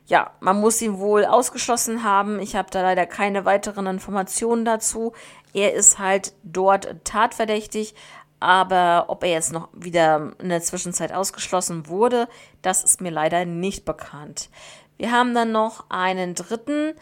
ja, 0.06 0.30
man 0.40 0.58
muss 0.58 0.80
ihn 0.80 0.98
wohl 0.98 1.26
ausgeschlossen 1.26 2.04
haben. 2.04 2.40
Ich 2.40 2.56
habe 2.56 2.70
da 2.70 2.80
leider 2.80 3.04
keine 3.04 3.44
weiteren 3.44 3.86
Informationen 3.86 4.64
dazu. 4.64 5.12
Er 5.52 5.74
ist 5.74 5.98
halt 5.98 6.32
dort 6.42 7.04
tatverdächtig, 7.04 7.94
aber 8.40 9.04
ob 9.08 9.22
er 9.22 9.30
jetzt 9.30 9.52
noch 9.52 9.68
wieder 9.74 10.32
in 10.38 10.48
der 10.48 10.62
Zwischenzeit 10.62 11.12
ausgeschlossen 11.12 11.86
wurde, 11.86 12.28
das 12.62 12.82
ist 12.82 13.02
mir 13.02 13.10
leider 13.10 13.44
nicht 13.44 13.84
bekannt. 13.84 14.48
Wir 14.96 15.12
haben 15.12 15.34
dann 15.34 15.52
noch 15.52 15.84
einen 15.90 16.34
dritten 16.34 16.94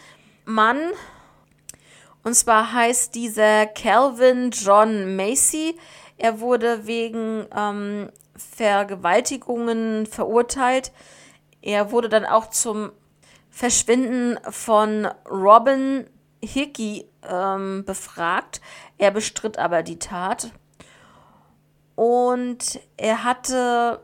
Mann, 0.45 0.81
und 2.25 2.35
zwar 2.35 2.73
heißt 2.73 3.15
dieser 3.15 3.67
Calvin 3.67 4.51
John 4.51 5.15
Macy. 5.15 5.77
Er 6.19 6.41
wurde 6.41 6.87
wegen 6.87 7.47
ähm, 7.57 8.11
Vergewaltigungen 8.37 10.07
verurteilt. 10.07 10.91
Er 11.63 11.93
wurde 11.93 12.09
dann 12.09 12.27
auch 12.27 12.51
zum 12.51 12.93
Verschwinden 13.51 14.39
von 14.51 15.07
Robin 15.31 16.09
Hickey 16.43 17.07
ähm, 17.23 17.85
befragt. 17.85 18.61
Er 18.99 19.11
bestritt 19.11 19.59
aber 19.59 19.83
die 19.83 19.99
Tat. 19.99 20.51
Und 21.95 22.81
er 22.97 23.25
hatte, 23.25 24.01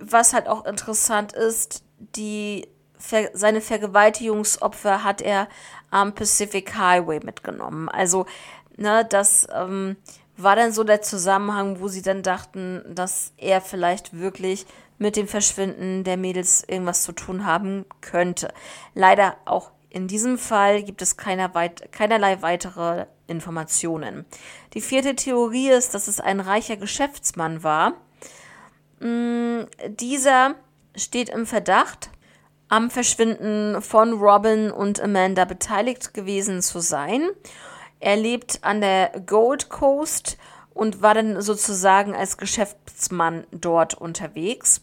was 0.00 0.32
halt 0.32 0.48
auch 0.48 0.64
interessant 0.64 1.32
ist, 1.32 1.82
die, 1.98 2.68
seine 2.98 3.60
Vergewaltigungsopfer 3.60 5.02
hat 5.02 5.20
er 5.20 5.48
am 5.90 6.14
Pacific 6.14 6.76
Highway 6.76 7.20
mitgenommen. 7.24 7.88
Also, 7.88 8.26
ne, 8.76 9.04
das 9.08 9.48
ähm, 9.52 9.96
war 10.36 10.54
dann 10.54 10.72
so 10.72 10.84
der 10.84 11.02
Zusammenhang, 11.02 11.80
wo 11.80 11.88
sie 11.88 12.02
dann 12.02 12.22
dachten, 12.22 12.84
dass 12.88 13.32
er 13.38 13.60
vielleicht 13.60 14.16
wirklich 14.16 14.66
mit 14.98 15.16
dem 15.16 15.28
Verschwinden 15.28 16.04
der 16.04 16.16
Mädels 16.16 16.64
irgendwas 16.66 17.02
zu 17.02 17.12
tun 17.12 17.46
haben 17.46 17.84
könnte. 18.00 18.52
Leider 18.94 19.36
auch 19.44 19.70
in 19.90 20.06
diesem 20.06 20.38
Fall 20.38 20.82
gibt 20.82 21.00
es 21.00 21.16
weit 21.16 21.92
keinerlei 21.92 22.42
weitere 22.42 23.06
Informationen. 23.26 24.26
Die 24.74 24.80
vierte 24.80 25.14
Theorie 25.14 25.70
ist, 25.70 25.94
dass 25.94 26.08
es 26.08 26.20
ein 26.20 26.40
reicher 26.40 26.76
Geschäftsmann 26.76 27.62
war. 27.62 27.94
Mm, 29.00 29.62
dieser 29.86 30.56
steht 30.94 31.28
im 31.30 31.46
Verdacht, 31.46 32.10
am 32.68 32.90
Verschwinden 32.90 33.80
von 33.80 34.12
Robin 34.12 34.70
und 34.70 35.00
Amanda 35.00 35.46
beteiligt 35.46 36.12
gewesen 36.12 36.60
zu 36.60 36.80
sein. 36.80 37.28
Er 37.98 38.16
lebt 38.16 38.58
an 38.62 38.80
der 38.80 39.22
Gold 39.26 39.70
Coast 39.70 40.36
und 40.74 41.00
war 41.02 41.14
dann 41.14 41.40
sozusagen 41.40 42.14
als 42.14 42.36
Geschäftsmann 42.36 43.46
dort 43.50 43.94
unterwegs. 43.94 44.82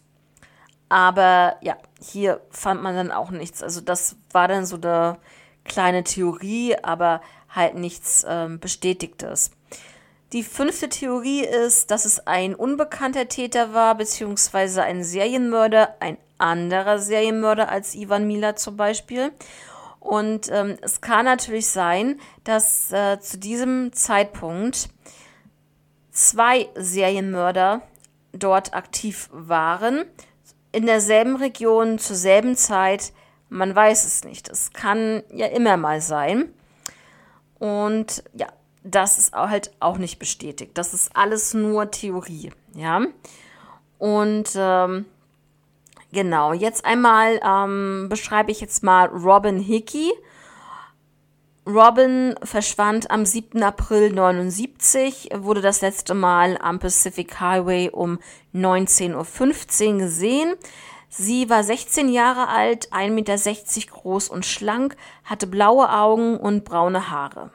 Aber 0.90 1.58
ja, 1.62 1.78
hier 2.00 2.42
fand 2.52 2.84
man 2.84 2.96
dann 2.96 3.12
auch 3.12 3.32
nichts. 3.32 3.64
Also 3.64 3.82
das 3.82 4.18
war 4.32 4.48
dann 4.48 4.66
so 4.66 4.78
eine 4.78 5.18
kleine 5.64 6.04
Theorie, 6.04 6.76
aber 6.82 7.22
halt 7.50 7.76
nichts 7.76 8.26
ähm, 8.28 8.60
Bestätigtes. 8.60 9.52
Die 10.34 10.44
fünfte 10.44 10.90
Theorie 10.90 11.46
ist, 11.46 11.92
dass 11.92 12.06
es 12.06 12.28
ein 12.28 12.56
unbekannter 12.56 13.28
Täter 13.28 13.74
war, 13.74 13.96
beziehungsweise 13.96 14.84
ein 14.84 15.04
Serienmörder, 15.04 15.96
ein 16.00 16.18
anderer 16.38 17.00
Serienmörder 17.00 17.70
als 17.70 17.96
Ivan 17.96 18.28
Mila 18.28 18.56
zum 18.56 18.76
Beispiel. 18.76 19.32
Und 20.00 20.52
ähm, 20.52 20.78
es 20.82 21.02
kann 21.02 21.26
natürlich 21.26 21.68
sein, 21.68 22.20
dass 22.44 22.92
äh, 22.92 23.20
zu 23.20 23.38
diesem 23.38 23.94
Zeitpunkt 23.94 24.90
zwei 26.12 26.70
Serienmörder 26.76 27.82
dort 28.34 28.74
aktiv 28.74 29.30
waren 29.32 30.06
in 30.76 30.86
derselben 30.86 31.38
Region 31.38 32.00
zur 32.00 32.18
selben 32.18 32.58
Zeit. 32.58 33.14
Man 33.50 33.74
weiß 33.74 34.06
es 34.06 34.26
nicht. 34.26 34.50
Es 34.50 34.74
kann 34.74 35.24
ja 35.32 35.48
immer 35.48 35.78
mal 35.78 36.02
sein. 36.02 36.54
Und 37.60 38.24
ja, 38.34 38.48
das 38.84 39.18
ist 39.18 39.34
halt 39.34 39.72
auch 39.80 39.98
nicht 39.98 40.20
bestätigt. 40.20 40.72
Das 40.78 40.94
ist 40.94 41.16
alles 41.16 41.54
nur 41.54 41.92
Theorie, 41.92 42.52
ja. 42.74 43.06
Und 43.98 44.50
ähm, 44.56 45.06
genau, 46.12 46.52
jetzt 46.52 46.84
einmal 46.84 47.40
ähm, 47.42 48.08
beschreibe 48.10 48.52
ich 48.52 48.60
jetzt 48.60 48.84
mal 48.84 49.08
Robin 49.08 49.60
Hickey. 49.60 50.12
Robin 51.68 52.36
verschwand 52.44 53.10
am 53.10 53.26
7. 53.26 53.64
April 53.64 54.12
79, 54.12 55.30
wurde 55.34 55.62
das 55.62 55.82
letzte 55.82 56.14
Mal 56.14 56.60
am 56.62 56.78
Pacific 56.78 57.40
Highway 57.40 57.90
um 57.90 58.20
19.15 58.54 59.94
Uhr 59.94 59.98
gesehen. 59.98 60.54
Sie 61.10 61.50
war 61.50 61.64
16 61.64 62.10
Jahre 62.10 62.50
alt, 62.50 62.94
1,60 62.94 63.10
Meter 63.10 63.92
groß 63.92 64.30
und 64.30 64.46
schlank, 64.46 64.96
hatte 65.24 65.48
blaue 65.48 65.92
Augen 65.92 66.38
und 66.38 66.66
braune 66.66 67.10
Haare. 67.10 67.50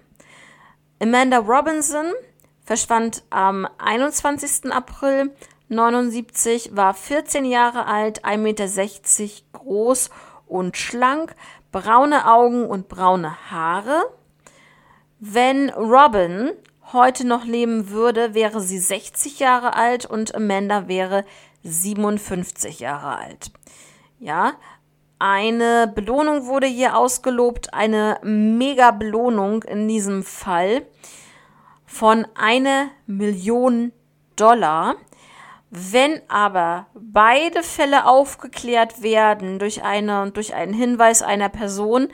Amanda 1.00 1.38
Robinson 1.38 2.06
verschwand 2.64 3.22
am 3.30 3.68
21. 3.78 4.73
April 4.73 5.30
79, 5.68 6.75
war 6.75 6.94
14 6.94 7.44
Jahre 7.44 7.86
alt, 7.86 8.25
1,60 8.25 8.38
Meter 8.38 8.66
groß 9.52 10.10
und 10.49 10.76
schlank, 10.76 11.36
braune 11.73 12.30
Augen 12.30 12.67
und 12.67 12.89
braune 12.89 13.50
Haare. 13.50 14.02
Wenn 15.19 15.71
Robin 15.71 16.50
heute 16.93 17.26
noch 17.26 17.45
leben 17.45 17.91
würde, 17.91 18.35
wäre 18.35 18.61
sie 18.61 18.78
60 18.78 19.39
Jahre 19.39 19.75
alt 19.75 20.06
und 20.06 20.35
Amanda 20.35 20.89
wäre 20.89 21.25
57 21.63 22.80
Jahre 22.80 23.19
alt. 23.19 23.52
Ja, 24.19 24.54
eine 25.19 25.93
Belohnung 25.95 26.47
wurde 26.47 26.67
hier 26.67 26.97
ausgelobt, 26.97 27.75
eine 27.75 28.19
Mega-Belohnung 28.23 29.63
in 29.65 29.87
diesem 29.87 30.23
Fall 30.23 30.87
von 31.85 32.26
einer 32.35 32.89
Million 33.06 33.93
Dollar. 34.37 34.97
Wenn 35.71 36.21
aber 36.28 36.87
beide 36.95 37.63
Fälle 37.63 38.06
aufgeklärt 38.06 39.02
werden 39.02 39.61
durch, 39.61 39.85
eine, 39.85 40.33
durch 40.33 40.52
einen 40.54 40.75
Hinweis 40.75 41.23
einer 41.23 41.49
Person, 41.49 42.09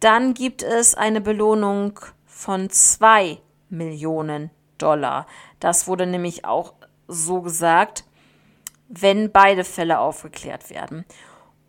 dann 0.00 0.34
gibt 0.34 0.62
es 0.62 0.94
eine 0.94 1.22
Belohnung 1.22 1.98
von 2.26 2.68
zwei 2.68 3.38
Millionen 3.70 4.50
Dollar. 4.76 5.26
Das 5.60 5.86
wurde 5.88 6.06
nämlich 6.06 6.44
auch 6.44 6.74
so 7.08 7.40
gesagt, 7.40 8.04
wenn 8.88 9.32
beide 9.32 9.64
Fälle 9.64 9.98
aufgeklärt 9.98 10.68
werden. 10.68 11.06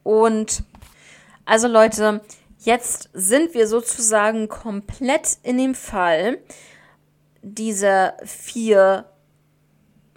Und 0.04 0.64
also 1.46 1.68
Leute, 1.68 2.22
jetzt 2.60 3.10
sind 3.14 3.54
wir 3.54 3.68
sozusagen 3.68 4.50
komplett 4.50 5.38
in 5.44 5.58
dem 5.58 5.76
Fall 5.76 6.40
dieser 7.42 8.16
vier 8.26 9.11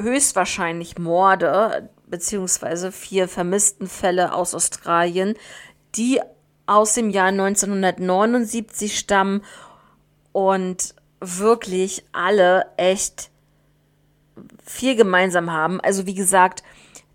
höchstwahrscheinlich 0.00 0.98
Morde 0.98 1.90
beziehungsweise 2.07 2.92
vier 2.92 3.28
vermissten 3.28 3.88
Fälle 3.88 4.35
aus 4.35 4.54
Australien, 4.54 5.35
die 5.96 6.20
aus 6.66 6.94
dem 6.94 7.11
Jahr 7.11 7.28
1979 7.28 8.98
stammen 8.98 9.42
und 10.33 10.94
wirklich 11.20 12.04
alle 12.12 12.66
echt 12.76 13.30
viel 14.64 14.96
gemeinsam 14.96 15.52
haben. 15.52 15.80
Also 15.80 16.07
wie 16.07 16.14
gesagt, 16.14 16.62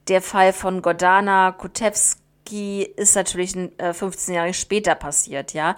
der 0.07 0.21
Fall 0.21 0.53
von 0.53 0.81
Gordana 0.81 1.51
Kotewski 1.51 2.83
ist 2.95 3.15
natürlich 3.15 3.53
15 3.91 4.33
äh, 4.33 4.37
Jahre 4.37 4.53
später 4.53 4.95
passiert, 4.95 5.53
ja. 5.53 5.75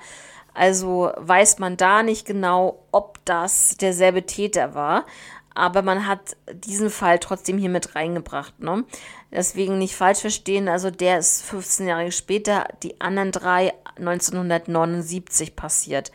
Also 0.54 1.12
weiß 1.16 1.60
man 1.60 1.78
da 1.78 2.04
nicht 2.04 2.26
genau, 2.26 2.84
ob 2.92 3.24
das 3.24 3.78
derselbe 3.78 4.26
Täter 4.26 4.76
war 4.76 5.06
aber 5.54 5.82
man 5.82 6.08
hat 6.08 6.38
diesen 6.54 6.90
Fall 6.90 7.20
trotzdem 7.20 7.58
hier 7.58 7.70
mit 7.70 7.96
reingebracht. 7.96 8.60
Ne? 8.60 8.86
Deswegen 9.32 9.78
nicht 9.78 9.96
falsch 9.96 10.20
verstehen, 10.20 10.70
also 10.70 10.92
der 10.92 11.20
ist 11.20 11.44
15 11.44 11.88
Jahre 11.88 12.12
später, 12.12 12.68
die 12.84 13.00
anderen 13.02 13.32
drei 13.32 13.74
1979 13.98 15.56
passiert. 15.56 16.12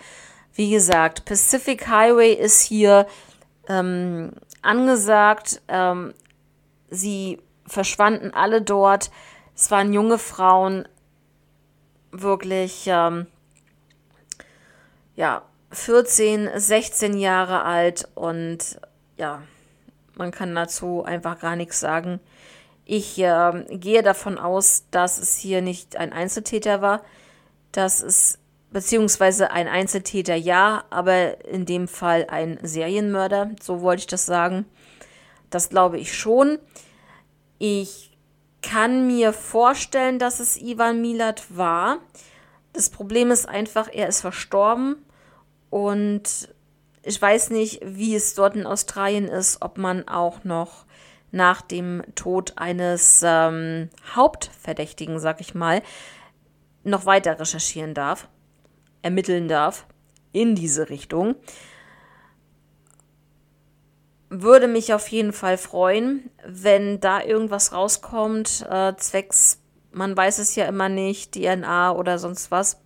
Wie 0.54 0.70
gesagt, 0.70 1.24
Pacific 1.26 1.86
Highway 1.86 2.32
ist 2.32 2.62
hier 2.62 3.06
ähm, 3.68 4.32
angesagt. 4.62 5.60
Ähm, 5.68 6.14
sie 6.88 7.40
verschwanden 7.66 8.32
alle 8.32 8.62
dort. 8.62 9.10
Es 9.54 9.70
waren 9.70 9.92
junge 9.92 10.18
Frauen, 10.18 10.88
wirklich, 12.10 12.84
ähm, 12.86 13.26
ja, 15.14 15.42
14, 15.72 16.50
16 16.54 17.18
Jahre 17.18 17.64
alt 17.64 18.08
und 18.14 18.78
ja, 19.16 19.42
man 20.14 20.30
kann 20.30 20.54
dazu 20.54 21.04
einfach 21.04 21.38
gar 21.40 21.56
nichts 21.56 21.80
sagen. 21.80 22.20
Ich 22.84 23.18
äh, 23.18 23.64
gehe 23.70 24.02
davon 24.02 24.38
aus, 24.38 24.84
dass 24.90 25.18
es 25.18 25.36
hier 25.36 25.60
nicht 25.60 25.96
ein 25.96 26.12
Einzeltäter 26.12 26.80
war, 26.80 27.02
dass 27.72 28.00
es 28.00 28.38
beziehungsweise 28.70 29.50
ein 29.50 29.68
Einzeltäter 29.68 30.34
ja, 30.34 30.84
aber 30.90 31.44
in 31.46 31.66
dem 31.66 31.88
Fall 31.88 32.26
ein 32.28 32.58
Serienmörder, 32.62 33.50
so 33.60 33.80
wollte 33.80 34.00
ich 34.00 34.06
das 34.06 34.26
sagen. 34.26 34.66
Das 35.50 35.68
glaube 35.68 35.98
ich 35.98 36.16
schon. 36.16 36.58
Ich 37.58 38.16
kann 38.62 39.06
mir 39.06 39.32
vorstellen, 39.32 40.18
dass 40.18 40.40
es 40.40 40.60
Ivan 40.60 41.00
Milat 41.00 41.56
war. 41.56 41.98
Das 42.72 42.90
Problem 42.90 43.30
ist 43.30 43.48
einfach, 43.48 43.88
er 43.92 44.08
ist 44.08 44.20
verstorben 44.20 44.96
und 45.70 46.48
ich 47.06 47.20
weiß 47.20 47.50
nicht, 47.50 47.80
wie 47.84 48.14
es 48.14 48.34
dort 48.34 48.56
in 48.56 48.66
Australien 48.66 49.28
ist, 49.28 49.62
ob 49.62 49.78
man 49.78 50.06
auch 50.08 50.44
noch 50.44 50.84
nach 51.30 51.62
dem 51.62 52.02
Tod 52.14 52.54
eines 52.56 53.22
ähm, 53.24 53.90
Hauptverdächtigen, 54.14 55.18
sag 55.18 55.40
ich 55.40 55.54
mal, 55.54 55.82
noch 56.84 57.06
weiter 57.06 57.38
recherchieren 57.38 57.94
darf, 57.94 58.28
ermitteln 59.02 59.48
darf 59.48 59.86
in 60.32 60.54
diese 60.54 60.88
Richtung. 60.88 61.34
Würde 64.28 64.66
mich 64.66 64.92
auf 64.92 65.08
jeden 65.08 65.32
Fall 65.32 65.58
freuen, 65.58 66.30
wenn 66.44 67.00
da 67.00 67.22
irgendwas 67.22 67.72
rauskommt, 67.72 68.66
äh, 68.68 68.94
zwecks 68.96 69.60
man 69.96 70.14
weiß 70.16 70.38
es 70.38 70.54
ja 70.54 70.66
immer 70.66 70.90
nicht, 70.90 71.32
DNA 71.32 71.92
oder 71.92 72.18
sonst 72.18 72.50
was. 72.50 72.78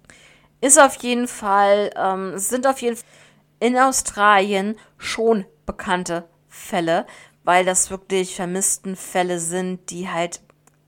Ist 0.61 0.79
auf 0.79 0.95
jeden 1.03 1.27
Fall, 1.27 1.91
ähm, 1.97 2.39
sind 2.39 2.67
auf 2.67 2.81
jeden 2.81 2.97
Fall 2.97 3.09
in 3.61 3.79
Australien 3.79 4.77
schon 4.99 5.45
bekannte 5.67 6.29
Fälle, 6.49 7.07
weil 7.45 7.65
das 7.65 7.91
wirklich 7.91 8.35
vermissten 8.35 8.97
Fälle 8.97 9.39
sind, 9.39 9.91
die 9.91 10.09
halt 10.09 10.41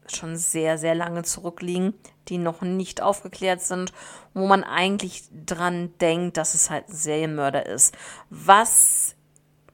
schon 0.09 0.37
sehr, 0.37 0.79
sehr 0.79 0.95
lange 0.95 1.23
zurückliegen, 1.23 1.95
die 2.29 2.39
noch 2.39 2.63
nicht 2.63 3.01
aufgeklärt 3.01 3.63
sind, 3.63 3.93
wo 4.35 4.47
man 4.47 4.65
eigentlich 4.65 5.25
dran 5.47 5.93
denkt, 6.01 6.37
dass 6.37 6.55
es 6.55 6.71
halt 6.71 6.89
ein 6.89 6.95
Serienmörder 6.95 7.67
ist. 7.67 7.95
Was 8.31 9.15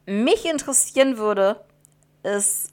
mich 0.06 0.44
interessieren 0.44 1.18
würde, 1.18 1.64
ist, 2.22 2.72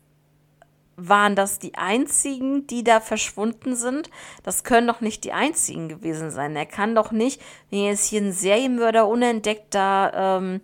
waren 0.98 1.36
das 1.36 1.60
die 1.60 1.76
einzigen, 1.76 2.68
die 2.68 2.84
da 2.84 3.00
verschwunden 3.00 3.76
sind? 3.76 4.10
Das 4.44 4.64
können 4.64 4.88
doch 4.88 5.02
nicht 5.02 5.24
die 5.24 5.34
einzigen 5.34 5.90
gewesen 5.90 6.32
sein. 6.32 6.56
Er 6.56 6.66
kann 6.66 6.96
doch 6.96 7.12
nicht, 7.12 7.42
wenn 7.70 7.86
jetzt 7.86 8.06
hier 8.06 8.22
ein 8.22 8.32
Serienmörder 8.32 9.08
unentdeckt 9.08 9.74
da, 9.74 10.38
ähm, 10.38 10.62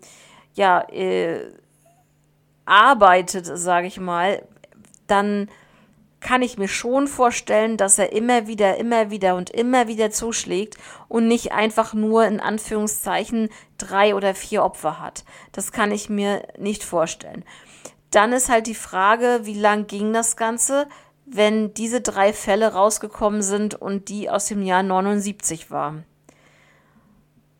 ja, 0.53 0.81
äh, 0.89 1.51
arbeitet, 2.65 3.45
sage 3.45 3.87
ich 3.87 3.99
mal, 3.99 4.43
dann 5.07 5.49
kann 6.21 6.43
ich 6.43 6.57
mir 6.57 6.67
schon 6.67 7.07
vorstellen, 7.07 7.77
dass 7.77 7.97
er 7.97 8.13
immer 8.13 8.47
wieder, 8.47 8.77
immer 8.77 9.09
wieder 9.09 9.35
und 9.35 9.49
immer 9.49 9.87
wieder 9.87 10.11
zuschlägt 10.11 10.77
und 11.07 11.27
nicht 11.27 11.51
einfach 11.51 11.93
nur 11.93 12.25
in 12.25 12.39
Anführungszeichen 12.39 13.49
drei 13.77 14.15
oder 14.15 14.35
vier 14.35 14.63
Opfer 14.63 14.99
hat. 14.99 15.25
Das 15.51 15.71
kann 15.71 15.91
ich 15.91 16.09
mir 16.09 16.43
nicht 16.57 16.83
vorstellen. 16.83 17.43
Dann 18.11 18.33
ist 18.33 18.49
halt 18.49 18.67
die 18.67 18.75
Frage, 18.75 19.41
wie 19.43 19.59
lang 19.59 19.87
ging 19.87 20.13
das 20.13 20.35
Ganze, 20.35 20.87
wenn 21.25 21.73
diese 21.73 22.01
drei 22.01 22.33
Fälle 22.33 22.73
rausgekommen 22.73 23.41
sind 23.41 23.75
und 23.75 24.09
die 24.09 24.29
aus 24.29 24.47
dem 24.47 24.63
Jahr 24.63 24.83
79 24.83 25.71
waren. 25.71 26.05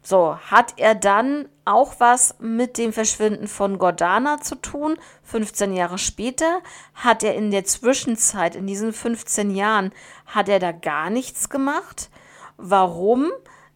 So, 0.03 0.35
hat 0.37 0.73
er 0.77 0.95
dann 0.95 1.47
auch 1.63 1.99
was 1.99 2.35
mit 2.39 2.77
dem 2.77 2.91
Verschwinden 2.91 3.47
von 3.47 3.77
Gordana 3.77 4.41
zu 4.41 4.55
tun? 4.55 4.97
15 5.23 5.73
Jahre 5.73 5.99
später 5.99 6.59
hat 6.95 7.23
er 7.23 7.35
in 7.35 7.51
der 7.51 7.65
Zwischenzeit, 7.65 8.55
in 8.55 8.65
diesen 8.65 8.93
15 8.93 9.55
Jahren, 9.55 9.91
hat 10.25 10.49
er 10.49 10.59
da 10.59 10.71
gar 10.71 11.11
nichts 11.11 11.49
gemacht? 11.49 12.09
Warum? 12.57 13.31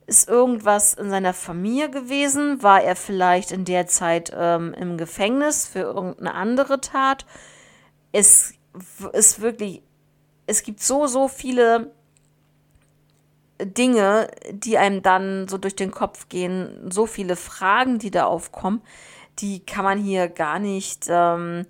Ist 0.07 0.29
irgendwas 0.29 0.93
in 0.93 1.09
seiner 1.09 1.33
Familie 1.33 1.89
gewesen? 1.89 2.61
War 2.61 2.83
er 2.83 2.95
vielleicht 2.95 3.51
in 3.51 3.65
der 3.65 3.87
Zeit 3.87 4.31
ähm, 4.35 4.73
im 4.73 4.97
Gefängnis 4.97 5.65
für 5.65 5.79
irgendeine 5.79 6.35
andere 6.35 6.79
Tat? 6.79 7.25
Es 8.11 8.53
ist 9.13 9.41
wirklich, 9.41 9.81
es 10.45 10.61
gibt 10.61 10.81
so, 10.81 11.07
so 11.07 11.27
viele 11.27 11.91
Dinge, 13.59 14.29
die 14.51 14.77
einem 14.77 15.01
dann 15.01 15.47
so 15.47 15.57
durch 15.57 15.75
den 15.75 15.91
Kopf 15.91 16.29
gehen, 16.29 16.91
so 16.91 17.05
viele 17.05 17.35
Fragen, 17.35 17.99
die 17.99 18.11
da 18.11 18.25
aufkommen, 18.25 18.81
die 19.39 19.65
kann 19.65 19.85
man 19.85 19.97
hier 19.97 20.27
gar 20.27 20.59
nicht, 20.59 21.05
ähm, 21.09 21.65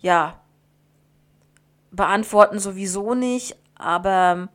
ja, 0.00 0.40
beantworten 1.90 2.58
sowieso 2.58 3.14
nicht, 3.14 3.56
aber 3.74 4.48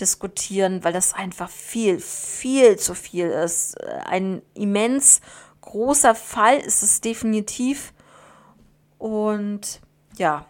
diskutieren, 0.00 0.84
weil 0.84 0.92
das 0.92 1.14
einfach 1.14 1.48
viel, 1.48 1.98
viel 2.00 2.76
zu 2.78 2.94
viel 2.94 3.28
ist. 3.28 3.80
Ein 4.06 4.42
immens 4.54 5.20
großer 5.60 6.14
Fall 6.14 6.58
ist 6.58 6.82
es 6.82 7.00
definitiv. 7.00 7.92
Und 8.98 9.80
ja, 10.16 10.46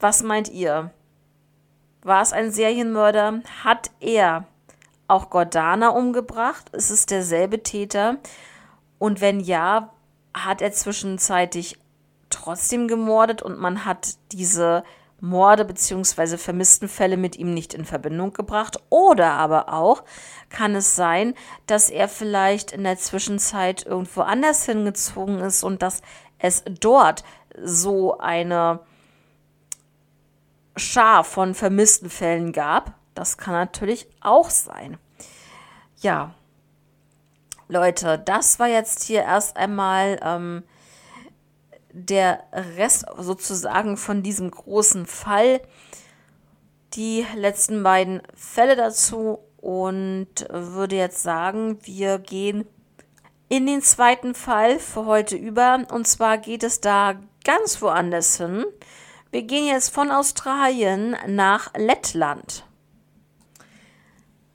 was 0.00 0.22
meint 0.22 0.48
ihr? 0.48 0.92
War 2.02 2.22
es 2.22 2.32
ein 2.32 2.52
Serienmörder? 2.52 3.42
Hat 3.64 3.90
er 4.00 4.46
auch 5.08 5.30
Gordana 5.30 5.88
umgebracht? 5.88 6.68
Ist 6.70 6.90
es 6.90 7.06
derselbe 7.06 7.62
Täter? 7.62 8.18
Und 8.98 9.20
wenn 9.20 9.40
ja, 9.40 9.92
hat 10.34 10.62
er 10.62 10.72
zwischenzeitlich 10.72 11.78
trotzdem 12.30 12.88
gemordet 12.88 13.42
und 13.42 13.58
man 13.58 13.84
hat 13.84 14.16
diese 14.32 14.84
Morde 15.20 15.64
bzw. 15.64 16.36
vermissten 16.36 16.88
Fälle 16.88 17.16
mit 17.16 17.36
ihm 17.36 17.52
nicht 17.52 17.74
in 17.74 17.84
Verbindung 17.84 18.32
gebracht. 18.32 18.78
Oder 18.88 19.32
aber 19.32 19.72
auch 19.72 20.04
kann 20.48 20.74
es 20.74 20.94
sein, 20.94 21.34
dass 21.66 21.90
er 21.90 22.08
vielleicht 22.08 22.72
in 22.72 22.84
der 22.84 22.96
Zwischenzeit 22.96 23.84
irgendwo 23.84 24.20
anders 24.22 24.64
hingezogen 24.64 25.40
ist 25.40 25.64
und 25.64 25.82
dass 25.82 26.02
es 26.38 26.62
dort 26.80 27.24
so 27.60 28.18
eine 28.18 28.80
Schar 30.76 31.24
von 31.24 31.54
vermissten 31.54 32.10
Fällen 32.10 32.52
gab. 32.52 32.94
Das 33.14 33.36
kann 33.36 33.54
natürlich 33.54 34.06
auch 34.20 34.50
sein. 34.50 34.96
Ja, 36.00 36.34
Leute, 37.66 38.18
das 38.18 38.60
war 38.60 38.68
jetzt 38.68 39.02
hier 39.02 39.22
erst 39.22 39.56
einmal 39.56 40.20
ähm, 40.22 40.62
der 41.92 42.44
Rest 42.76 43.06
sozusagen 43.18 43.96
von 43.96 44.22
diesem 44.22 44.50
großen 44.50 45.06
Fall. 45.06 45.60
Die 46.94 47.26
letzten 47.34 47.82
beiden 47.82 48.22
Fälle 48.34 48.76
dazu 48.76 49.40
und 49.58 50.46
würde 50.50 50.96
jetzt 50.96 51.22
sagen, 51.22 51.78
wir 51.82 52.18
gehen 52.18 52.66
in 53.48 53.66
den 53.66 53.82
zweiten 53.82 54.34
Fall 54.34 54.78
für 54.78 55.06
heute 55.06 55.36
über. 55.36 55.86
Und 55.90 56.06
zwar 56.06 56.38
geht 56.38 56.62
es 56.62 56.80
da 56.80 57.14
ganz 57.44 57.80
woanders 57.82 58.36
hin. 58.36 58.64
Wir 59.30 59.42
gehen 59.42 59.66
jetzt 59.66 59.90
von 59.90 60.10
Australien 60.10 61.16
nach 61.26 61.72
Lettland. 61.74 62.64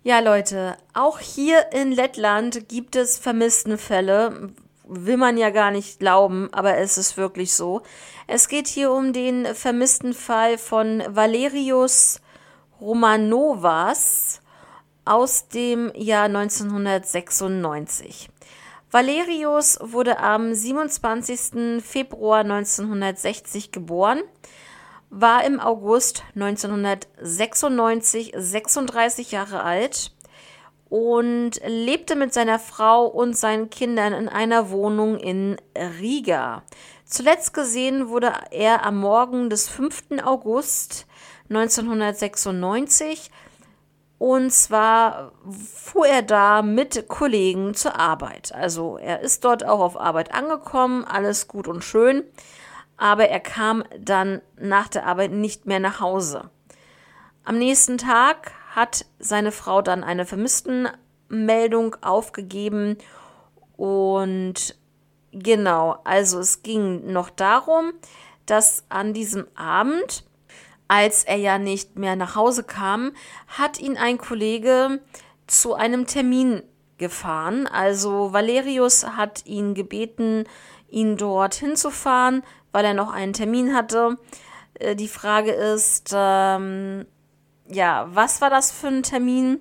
Ja, 0.04 0.20
Leute, 0.20 0.78
auch 0.94 1.20
hier 1.20 1.72
in 1.72 1.92
Lettland 1.92 2.68
gibt 2.68 2.96
es 2.96 3.18
Vermisstenfälle. 3.18 4.52
Will 4.86 5.18
man 5.18 5.38
ja 5.38 5.50
gar 5.50 5.72
nicht 5.72 6.00
glauben, 6.00 6.50
aber 6.52 6.78
es 6.78 6.98
ist 6.98 7.18
wirklich 7.18 7.54
so. 7.54 7.82
Es 8.28 8.48
geht 8.48 8.68
hier 8.68 8.92
um 8.92 9.14
den 9.14 9.46
vermissten 9.56 10.14
Fall 10.14 10.58
von 10.58 11.04
Valerius 11.08 12.22
Romanovas 12.82 14.42
aus 15.06 15.48
dem 15.48 15.92
Jahr 15.96 16.26
1996. 16.26 18.30
Valerius 18.92 19.80
wurde 19.82 20.20
am 20.20 20.54
27. 20.54 21.82
Februar 21.84 22.42
1960 22.42 23.72
geboren 23.72 24.22
war 25.16 25.46
im 25.46 25.60
August 25.60 26.24
1996 26.36 28.34
36 28.36 29.32
Jahre 29.32 29.64
alt 29.64 30.12
und 30.94 31.60
lebte 31.66 32.16
mit 32.16 32.36
seiner 32.36 32.60
Frau 32.60 33.08
und 33.08 33.36
seinen 33.36 33.72
Kindern 33.72 34.14
in 34.14 34.30
einer 34.30 34.70
Wohnung 34.70 35.18
in 35.18 35.58
Riga. 36.00 36.62
Zuletzt 37.04 37.56
gesehen 37.56 38.10
wurde 38.10 38.32
er 38.52 38.86
am 38.86 38.98
Morgen 38.98 39.50
des 39.50 39.68
5. 39.70 40.22
August 40.24 41.08
1996 41.50 43.32
und 44.20 44.54
zwar 44.54 45.32
fuhr 45.76 46.06
er 46.06 46.22
da 46.22 46.62
mit 46.62 47.08
Kollegen 47.08 47.74
zur 47.74 48.00
Arbeit. 48.00 48.54
Also 48.54 48.98
er 48.98 49.22
ist 49.22 49.44
dort 49.46 49.66
auch 49.66 49.80
auf 49.80 50.00
Arbeit 50.00 50.32
angekommen, 50.32 51.06
alles 51.06 51.48
gut 51.48 51.68
und 51.68 51.84
schön 51.84 52.24
aber 52.98 53.28
er 53.28 53.40
kam 53.40 53.84
dann 54.00 54.42
nach 54.58 54.88
der 54.88 55.08
Arbeit 55.08 55.32
nicht 55.32 55.66
mehr 55.66 55.80
nach 55.80 56.00
Hause. 56.00 56.52
Am 57.44 57.58
nächsten 57.58 57.98
Tag 57.98 58.52
hat 58.76 59.06
seine 59.20 59.52
Frau 59.52 59.82
dann 59.82 60.04
eine 60.04 60.26
Vermisstenmeldung 60.26 61.96
aufgegeben 62.02 62.98
und 63.78 64.76
genau, 65.32 65.98
also 66.04 66.40
es 66.40 66.64
ging 66.64 67.12
noch 67.12 67.30
darum, 67.30 67.94
dass 68.46 68.84
an 68.90 69.14
diesem 69.14 69.48
Abend, 69.56 70.26
als 70.88 71.24
er 71.24 71.38
ja 71.38 71.58
nicht 71.58 71.98
mehr 71.98 72.16
nach 72.16 72.36
Hause 72.36 72.64
kam, 72.64 73.14
hat 73.48 73.80
ihn 73.80 73.98
ein 73.98 74.18
Kollege 74.18 75.00
zu 75.48 75.76
einem 75.76 76.08
Termin 76.08 76.64
gefahren. 76.98 77.68
Also 77.68 78.34
Valerius 78.34 79.06
hat 79.06 79.46
ihn 79.46 79.74
gebeten, 79.74 80.46
ihn 80.90 81.18
dort 81.18 81.56
hinzufahren, 81.56 82.44
weil 82.72 82.86
er 82.86 82.94
noch 82.94 83.12
einen 83.12 83.34
Termin 83.34 83.76
hatte. 83.76 84.18
Äh, 84.76 84.96
die 84.96 85.08
Frage 85.08 85.52
ist, 85.52 86.12
ähm, 86.16 87.06
ja, 87.74 88.08
was 88.12 88.42
war 88.42 88.50
das 88.50 88.72
für 88.72 88.88
ein 88.88 89.04
Termin? 89.04 89.60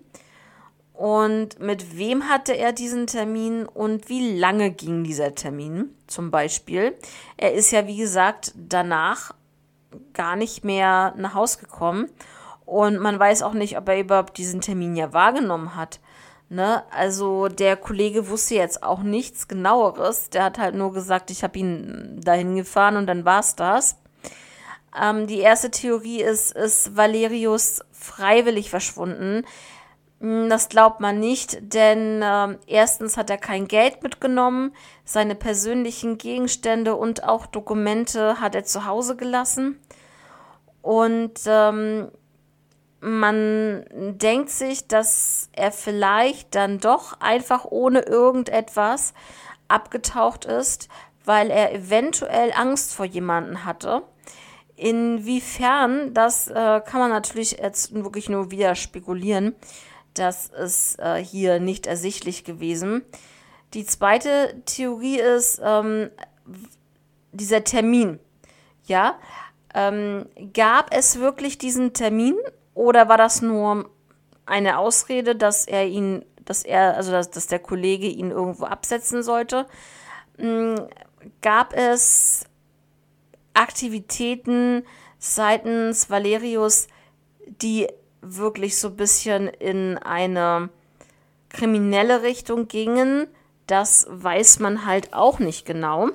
Und 0.92 1.58
mit 1.58 1.96
wem 1.96 2.28
hatte 2.28 2.56
er 2.56 2.72
diesen 2.72 3.06
Termin 3.06 3.66
und 3.66 4.08
wie 4.08 4.38
lange 4.38 4.70
ging 4.70 5.04
dieser 5.04 5.34
Termin 5.34 5.94
zum 6.06 6.30
Beispiel? 6.30 6.96
Er 7.36 7.54
ist 7.54 7.72
ja, 7.72 7.86
wie 7.86 7.96
gesagt, 7.96 8.52
danach 8.54 9.34
gar 10.12 10.36
nicht 10.36 10.64
mehr 10.64 11.14
nach 11.16 11.34
Hause 11.34 11.58
gekommen 11.60 12.08
und 12.66 12.98
man 12.98 13.18
weiß 13.18 13.42
auch 13.42 13.54
nicht, 13.54 13.76
ob 13.76 13.88
er 13.88 14.00
überhaupt 14.00 14.38
diesen 14.38 14.60
Termin 14.60 14.94
ja 14.94 15.12
wahrgenommen 15.12 15.76
hat. 15.76 16.00
Ne? 16.48 16.82
Also 16.90 17.48
der 17.48 17.76
Kollege 17.76 18.28
wusste 18.28 18.54
jetzt 18.54 18.82
auch 18.82 19.02
nichts 19.02 19.48
genaueres. 19.48 20.30
Der 20.30 20.44
hat 20.44 20.58
halt 20.58 20.74
nur 20.74 20.92
gesagt, 20.92 21.30
ich 21.30 21.42
habe 21.42 21.58
ihn 21.58 22.20
dahin 22.22 22.56
gefahren 22.56 22.96
und 22.96 23.06
dann 23.06 23.24
war 23.24 23.40
es 23.40 23.56
das. 23.56 23.96
Ähm, 25.00 25.26
die 25.26 25.40
erste 25.40 25.70
Theorie 25.70 26.22
ist, 26.22 26.52
ist 26.52 26.96
Valerius 26.96 27.80
freiwillig 27.92 28.70
verschwunden. 28.70 29.44
Hm, 30.20 30.48
das 30.48 30.68
glaubt 30.68 31.00
man 31.00 31.18
nicht, 31.18 31.58
denn 31.74 32.22
äh, 32.22 32.56
erstens 32.66 33.16
hat 33.16 33.30
er 33.30 33.38
kein 33.38 33.68
Geld 33.68 34.02
mitgenommen, 34.02 34.72
seine 35.04 35.34
persönlichen 35.34 36.18
Gegenstände 36.18 36.94
und 36.94 37.24
auch 37.24 37.46
Dokumente 37.46 38.40
hat 38.40 38.54
er 38.54 38.64
zu 38.64 38.86
Hause 38.86 39.16
gelassen. 39.16 39.80
Und 40.80 41.40
ähm, 41.46 42.08
man 43.00 43.84
denkt 43.92 44.50
sich, 44.50 44.86
dass 44.86 45.48
er 45.52 45.72
vielleicht 45.72 46.54
dann 46.54 46.78
doch 46.78 47.20
einfach 47.20 47.64
ohne 47.64 48.00
irgendetwas 48.00 49.12
abgetaucht 49.66 50.44
ist, 50.44 50.88
weil 51.24 51.50
er 51.50 51.72
eventuell 51.74 52.52
Angst 52.52 52.94
vor 52.94 53.06
jemanden 53.06 53.64
hatte. 53.64 54.02
Inwiefern, 54.82 56.12
das 56.12 56.48
äh, 56.48 56.54
kann 56.84 56.98
man 57.00 57.10
natürlich 57.10 57.52
jetzt 57.52 57.94
wirklich 57.94 58.28
nur 58.28 58.50
wieder 58.50 58.74
spekulieren. 58.74 59.54
Das 60.14 60.48
ist 60.48 60.98
äh, 60.98 61.22
hier 61.22 61.60
nicht 61.60 61.86
ersichtlich 61.86 62.42
gewesen. 62.42 63.04
Die 63.74 63.86
zweite 63.86 64.60
Theorie 64.66 65.20
ist 65.20 65.60
ähm, 65.64 66.10
dieser 67.30 67.62
Termin. 67.62 68.18
Ja, 68.84 69.20
ähm, 69.72 70.26
gab 70.52 70.92
es 70.92 71.20
wirklich 71.20 71.58
diesen 71.58 71.92
Termin 71.92 72.34
oder 72.74 73.08
war 73.08 73.18
das 73.18 73.40
nur 73.40 73.88
eine 74.46 74.78
Ausrede, 74.78 75.36
dass 75.36 75.64
er 75.64 75.86
ihn, 75.86 76.24
dass 76.44 76.64
er, 76.64 76.96
also 76.96 77.12
dass, 77.12 77.30
dass 77.30 77.46
der 77.46 77.60
Kollege 77.60 78.08
ihn 78.08 78.32
irgendwo 78.32 78.64
absetzen 78.64 79.22
sollte? 79.22 79.66
Ähm, 80.40 80.74
gab 81.40 81.72
es 81.72 82.46
Aktivitäten 83.54 84.84
seitens 85.18 86.10
Valerius, 86.10 86.88
die 87.46 87.88
wirklich 88.20 88.78
so 88.78 88.88
ein 88.88 88.96
bisschen 88.96 89.48
in 89.48 89.98
eine 89.98 90.70
kriminelle 91.48 92.22
Richtung 92.22 92.68
gingen, 92.68 93.26
das 93.66 94.06
weiß 94.08 94.58
man 94.60 94.86
halt 94.86 95.12
auch 95.12 95.38
nicht 95.38 95.66
genau. 95.66 96.08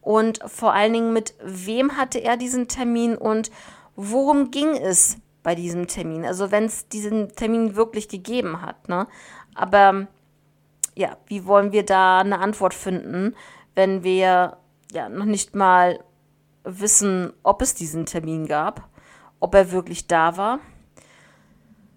Und 0.00 0.40
vor 0.46 0.72
allen 0.72 0.92
Dingen, 0.92 1.12
mit 1.12 1.34
wem 1.42 1.96
hatte 1.96 2.18
er 2.18 2.36
diesen 2.36 2.68
Termin 2.68 3.16
und 3.16 3.50
worum 3.96 4.50
ging 4.50 4.70
es 4.70 5.18
bei 5.42 5.54
diesem 5.54 5.86
Termin? 5.86 6.24
Also 6.24 6.50
wenn 6.50 6.64
es 6.64 6.88
diesen 6.88 7.34
Termin 7.34 7.76
wirklich 7.76 8.08
gegeben 8.08 8.62
hat. 8.62 8.88
Ne? 8.88 9.06
Aber 9.54 10.06
ja, 10.94 11.16
wie 11.26 11.44
wollen 11.46 11.72
wir 11.72 11.84
da 11.84 12.20
eine 12.20 12.38
Antwort 12.38 12.74
finden, 12.74 13.34
wenn 13.74 14.02
wir 14.02 14.56
ja 14.92 15.08
noch 15.08 15.24
nicht 15.24 15.54
mal 15.54 16.00
wissen, 16.64 17.32
ob 17.42 17.62
es 17.62 17.74
diesen 17.74 18.06
Termin 18.06 18.46
gab, 18.46 18.88
ob 19.40 19.54
er 19.54 19.72
wirklich 19.72 20.06
da 20.06 20.36
war? 20.36 20.60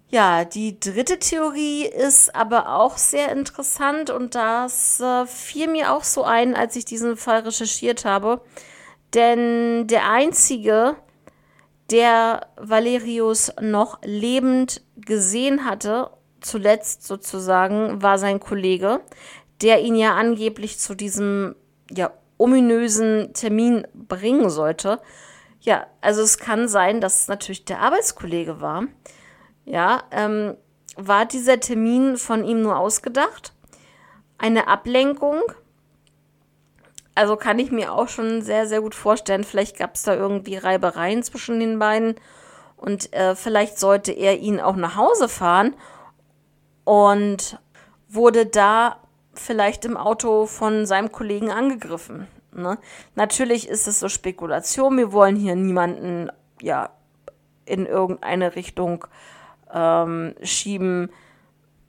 Ja, 0.08 0.44
die 0.44 0.78
dritte 0.78 1.18
Theorie 1.18 1.86
ist 1.86 2.34
aber 2.34 2.76
auch 2.76 2.98
sehr 2.98 3.32
interessant 3.32 4.10
und 4.10 4.34
das 4.34 5.00
äh, 5.00 5.24
fiel 5.24 5.68
mir 5.68 5.90
auch 5.90 6.04
so 6.04 6.22
ein, 6.22 6.54
als 6.54 6.76
ich 6.76 6.84
diesen 6.84 7.16
Fall 7.16 7.40
recherchiert 7.40 8.04
habe. 8.04 8.42
Denn 9.14 9.86
der 9.86 10.10
einzige, 10.10 10.96
der 11.90 12.46
Valerius 12.56 13.52
noch 13.62 14.00
lebend 14.02 14.82
gesehen 14.96 15.64
hatte, 15.64 16.10
zuletzt 16.42 17.06
sozusagen, 17.06 18.02
war 18.02 18.18
sein 18.18 18.38
Kollege, 18.38 19.00
der 19.62 19.80
ihn 19.80 19.96
ja 19.96 20.14
angeblich 20.14 20.78
zu 20.78 20.94
diesem 20.94 21.54
ja, 21.90 22.12
ominösen 22.42 23.32
Termin 23.34 23.86
bringen 23.94 24.50
sollte. 24.50 25.00
Ja, 25.60 25.86
also 26.00 26.22
es 26.22 26.38
kann 26.38 26.68
sein, 26.68 27.00
dass 27.00 27.20
es 27.20 27.28
natürlich 27.28 27.64
der 27.64 27.80
Arbeitskollege 27.80 28.60
war 28.60 28.84
ja, 29.64 30.02
ähm, 30.10 30.56
war 30.96 31.26
dieser 31.26 31.60
Termin 31.60 32.16
von 32.16 32.44
ihm 32.44 32.62
nur 32.62 32.78
ausgedacht? 32.78 33.52
Eine 34.38 34.68
Ablenkung? 34.68 35.40
Also 37.14 37.36
kann 37.36 37.58
ich 37.58 37.70
mir 37.70 37.92
auch 37.92 38.08
schon 38.08 38.42
sehr, 38.42 38.66
sehr 38.66 38.80
gut 38.80 38.94
vorstellen. 38.94 39.44
Vielleicht 39.44 39.78
gab 39.78 39.94
es 39.94 40.02
da 40.02 40.14
irgendwie 40.14 40.56
Reibereien 40.56 41.22
zwischen 41.22 41.60
den 41.60 41.78
beiden. 41.78 42.16
Und 42.76 43.12
äh, 43.12 43.36
vielleicht 43.36 43.78
sollte 43.78 44.12
er 44.12 44.38
ihn 44.38 44.60
auch 44.60 44.76
nach 44.76 44.96
Hause 44.96 45.28
fahren 45.28 45.74
und 46.84 47.60
wurde 48.08 48.46
da 48.46 49.01
vielleicht 49.34 49.84
im 49.84 49.96
Auto 49.96 50.46
von 50.46 50.86
seinem 50.86 51.12
Kollegen 51.12 51.50
angegriffen. 51.50 52.26
Ne? 52.54 52.78
Natürlich 53.14 53.68
ist 53.68 53.88
es 53.88 54.00
so 54.00 54.08
Spekulation. 54.08 54.96
Wir 54.96 55.12
wollen 55.12 55.36
hier 55.36 55.54
niemanden 55.54 56.30
ja 56.60 56.90
in 57.64 57.86
irgendeine 57.86 58.56
Richtung 58.56 59.06
ähm, 59.72 60.34
schieben 60.42 61.10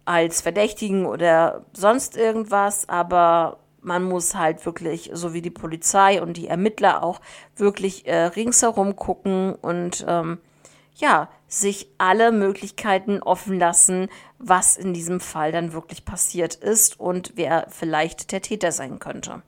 als 0.06 0.42
Verdächtigen 0.42 1.06
oder 1.06 1.66
sonst 1.74 2.18
irgendwas, 2.18 2.88
aber 2.90 3.58
man 3.82 4.04
muss 4.04 4.36
halt 4.36 4.66
wirklich, 4.66 5.12
so 5.14 5.34
wie 5.34 5.42
die 5.42 5.50
Polizei 5.50 6.22
und 6.22 6.38
die 6.38 6.48
Ermittler 6.48 7.04
auch, 7.04 7.20
wirklich 7.56 8.08
äh, 8.08 8.26
ringsherum 8.26 8.96
gucken 8.96 9.56
und 9.56 10.06
ähm, 10.08 10.40
ja, 10.96 11.30
sich 11.60 11.88
alle 11.98 12.32
Möglichkeiten 12.32 13.22
offen 13.22 13.60
lassen, 13.60 14.10
was 14.40 14.76
in 14.76 14.94
diesem 14.94 15.20
Fall 15.20 15.52
dann 15.52 15.74
wirklich 15.74 16.06
passiert 16.06 16.56
ist 16.56 17.00
und 17.00 17.34
wer 17.36 17.68
vielleicht 17.70 18.32
der 18.32 18.42
Täter 18.42 18.72
sein 18.72 19.00
könnte. 19.00 19.42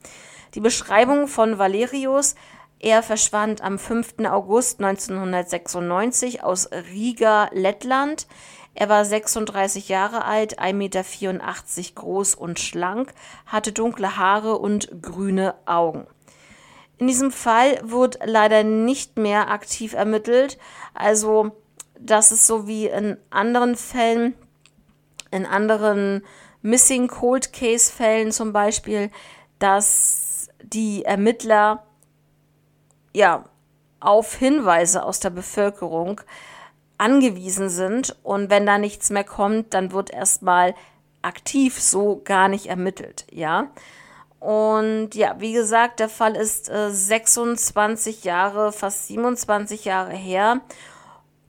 Die 0.53 0.61
Beschreibung 0.61 1.27
von 1.27 1.57
Valerius 1.57 2.35
er 2.79 3.01
verschwand 3.01 3.61
am 3.61 3.79
5. 3.79 4.15
August 4.29 4.79
1996 4.79 6.43
aus 6.43 6.69
Riga, 6.91 7.49
Lettland. 7.51 8.27
Er 8.75 8.89
war 8.89 9.05
36 9.05 9.89
Jahre 9.89 10.25
alt, 10.25 10.59
1,84 10.59 10.73
Meter 10.73 11.03
groß 11.95 12.35
und 12.35 12.59
schlank, 12.59 13.13
hatte 13.45 13.71
dunkle 13.71 14.17
Haare 14.17 14.59
und 14.59 15.01
grüne 15.01 15.55
Augen. 15.65 16.05
In 16.97 17.07
diesem 17.07 17.31
Fall 17.31 17.79
wird 17.83 18.19
leider 18.23 18.63
nicht 18.63 19.17
mehr 19.17 19.49
aktiv 19.49 19.93
ermittelt. 19.93 20.57
Also, 20.93 21.53
das 22.05 22.31
ist 22.31 22.47
so 22.47 22.67
wie 22.67 22.87
in 22.87 23.17
anderen 23.29 23.75
Fällen, 23.75 24.35
in 25.31 25.45
anderen 25.45 26.23
Missing 26.61 27.07
Cold 27.07 27.53
Case 27.53 27.91
Fällen 27.91 28.31
zum 28.31 28.53
Beispiel, 28.53 29.11
dass 29.59 30.49
die 30.63 31.05
Ermittler 31.05 31.83
ja, 33.13 33.45
auf 33.99 34.35
Hinweise 34.35 35.03
aus 35.03 35.19
der 35.19 35.29
Bevölkerung 35.29 36.21
angewiesen 36.97 37.69
sind. 37.69 38.15
Und 38.23 38.49
wenn 38.49 38.65
da 38.65 38.77
nichts 38.77 39.09
mehr 39.09 39.23
kommt, 39.23 39.73
dann 39.73 39.91
wird 39.91 40.11
erstmal 40.11 40.75
aktiv 41.21 41.81
so 41.81 42.21
gar 42.23 42.47
nicht 42.47 42.67
ermittelt, 42.67 43.25
ja. 43.31 43.71
Und 44.39 45.15
ja, 45.15 45.35
wie 45.39 45.53
gesagt, 45.53 45.99
der 45.99 46.09
Fall 46.09 46.35
ist 46.35 46.69
äh, 46.69 46.91
26 46.91 48.23
Jahre, 48.25 48.71
fast 48.71 49.07
27 49.07 49.85
Jahre 49.85 50.13
her. 50.13 50.61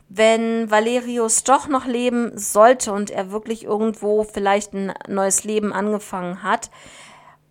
Wenn 0.09 0.71
Valerius 0.71 1.43
doch 1.45 1.67
noch 1.69 1.85
leben 1.85 2.39
sollte 2.39 2.93
und 2.93 3.11
er 3.11 3.33
wirklich 3.33 3.65
irgendwo 3.65 4.25
vielleicht 4.25 4.73
ein 4.73 4.95
neues 5.09 5.45
Leben 5.45 5.73
angefangen 5.73 6.43
hat 6.43 6.71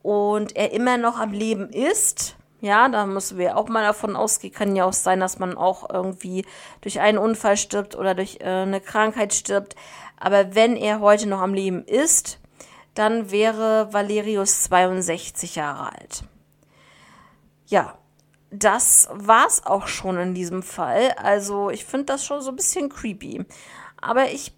und 0.02 0.56
er 0.56 0.72
immer 0.72 0.98
noch 0.98 1.20
am 1.20 1.34
Leben 1.34 1.70
ist, 1.70 2.38
ja, 2.62 2.88
da 2.88 3.06
müssen 3.06 3.38
wir 3.38 3.58
auch 3.58 3.68
mal 3.68 3.84
davon 3.84 4.16
ausgehen. 4.16 4.54
Kann 4.54 4.76
ja 4.76 4.86
auch 4.86 4.94
sein, 4.94 5.20
dass 5.20 5.38
man 5.38 5.58
auch 5.58 5.90
irgendwie 5.90 6.46
durch 6.82 7.00
einen 7.00 7.18
Unfall 7.18 7.58
stirbt 7.58 7.96
oder 7.96 8.16
durch 8.16 8.40
äh, 8.40 8.46
eine 8.46 8.82
Krankheit 8.82 9.34
stirbt. 9.34 9.76
Aber 10.18 10.56
wenn 10.56 10.76
er 10.78 11.02
heute 11.02 11.28
noch 11.28 11.42
am 11.42 11.54
Leben 11.54 11.84
ist, 11.86 12.40
dann 12.96 13.30
wäre 13.30 13.92
Valerius 13.92 14.64
62 14.64 15.56
Jahre 15.56 15.94
alt. 15.94 16.24
Ja, 17.68 17.98
das 18.52 19.10
war's 19.12 19.66
auch 19.66 19.88
schon 19.88 20.18
in 20.18 20.34
diesem 20.34 20.64
Fall. 20.64 21.14
Also 21.18 21.70
ich 21.70 21.86
finde 21.86 22.06
das 22.06 22.26
schon 22.26 22.42
so 22.42 22.52
ein 22.52 22.56
bisschen 22.56 22.90
creepy. 22.90 23.46
Aber 24.02 24.30
ich 24.32 24.54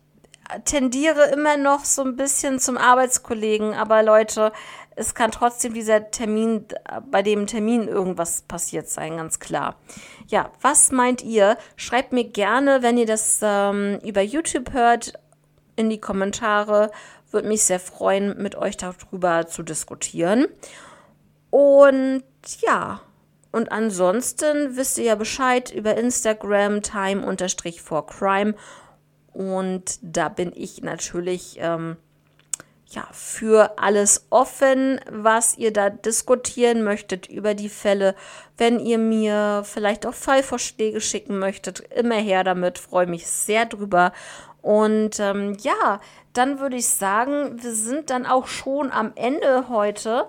tendiere 0.65 1.25
immer 1.31 1.57
noch 1.57 1.85
so 1.85 2.03
ein 2.03 2.15
bisschen 2.15 2.59
zum 2.59 2.77
Arbeitskollegen. 2.77 3.73
Aber 3.73 4.03
Leute, 4.03 4.51
es 4.95 5.13
kann 5.13 5.31
trotzdem 5.31 5.73
dieser 5.73 6.09
Termin, 6.11 6.65
bei 7.09 7.21
dem 7.21 7.47
Termin 7.47 7.87
irgendwas 7.87 8.41
passiert 8.43 8.89
sein, 8.89 9.17
ganz 9.17 9.39
klar. 9.39 9.75
Ja, 10.27 10.51
was 10.61 10.91
meint 10.91 11.23
ihr? 11.23 11.57
Schreibt 11.75 12.13
mir 12.13 12.25
gerne, 12.25 12.81
wenn 12.81 12.97
ihr 12.97 13.05
das 13.05 13.39
ähm, 13.41 13.99
über 14.03 14.21
YouTube 14.21 14.73
hört, 14.73 15.13
in 15.75 15.89
die 15.89 16.01
Kommentare. 16.01 16.91
Würde 17.29 17.47
mich 17.47 17.63
sehr 17.63 17.79
freuen, 17.79 18.41
mit 18.41 18.55
euch 18.55 18.77
darüber 18.77 19.47
zu 19.47 19.63
diskutieren. 19.63 20.47
Und 21.51 22.23
ja, 22.61 23.01
und 23.51 23.71
ansonsten 23.71 24.75
wisst 24.75 24.97
ihr 24.97 25.05
ja 25.05 25.15
Bescheid 25.15 25.71
über 25.71 25.95
Instagram 25.97 26.81
time-for-crime. 26.81 28.55
Und 29.33 29.99
da 30.01 30.29
bin 30.29 30.51
ich 30.55 30.81
natürlich 30.81 31.57
ähm, 31.59 31.97
ja, 32.89 33.07
für 33.11 33.77
alles 33.77 34.27
offen, 34.29 34.99
was 35.09 35.57
ihr 35.57 35.73
da 35.73 35.89
diskutieren 35.89 36.83
möchtet 36.83 37.27
über 37.27 37.53
die 37.53 37.69
Fälle. 37.69 38.15
Wenn 38.57 38.79
ihr 38.79 38.97
mir 38.97 39.63
vielleicht 39.65 40.05
auch 40.05 40.13
Fallvorschläge 40.13 41.01
schicken 41.01 41.37
möchtet, 41.37 41.81
immer 41.93 42.15
her 42.15 42.43
damit, 42.43 42.79
freue 42.79 43.07
mich 43.07 43.27
sehr 43.27 43.65
drüber. 43.65 44.13
Und 44.61 45.19
ähm, 45.19 45.57
ja, 45.61 45.99
dann 46.33 46.59
würde 46.59 46.77
ich 46.77 46.87
sagen, 46.87 47.61
wir 47.61 47.73
sind 47.73 48.09
dann 48.09 48.25
auch 48.25 48.47
schon 48.47 48.91
am 48.91 49.11
Ende 49.15 49.69
heute. 49.69 50.27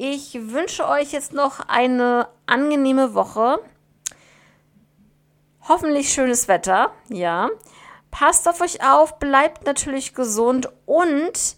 Ich 0.00 0.32
wünsche 0.52 0.86
euch 0.88 1.10
jetzt 1.10 1.32
noch 1.32 1.58
eine 1.68 2.28
angenehme 2.46 3.14
Woche. 3.14 3.58
Hoffentlich 5.68 6.12
schönes 6.12 6.46
Wetter, 6.46 6.92
ja. 7.08 7.50
Passt 8.12 8.48
auf 8.48 8.60
euch 8.60 8.82
auf, 8.84 9.18
bleibt 9.18 9.66
natürlich 9.66 10.14
gesund 10.14 10.68
und 10.86 11.56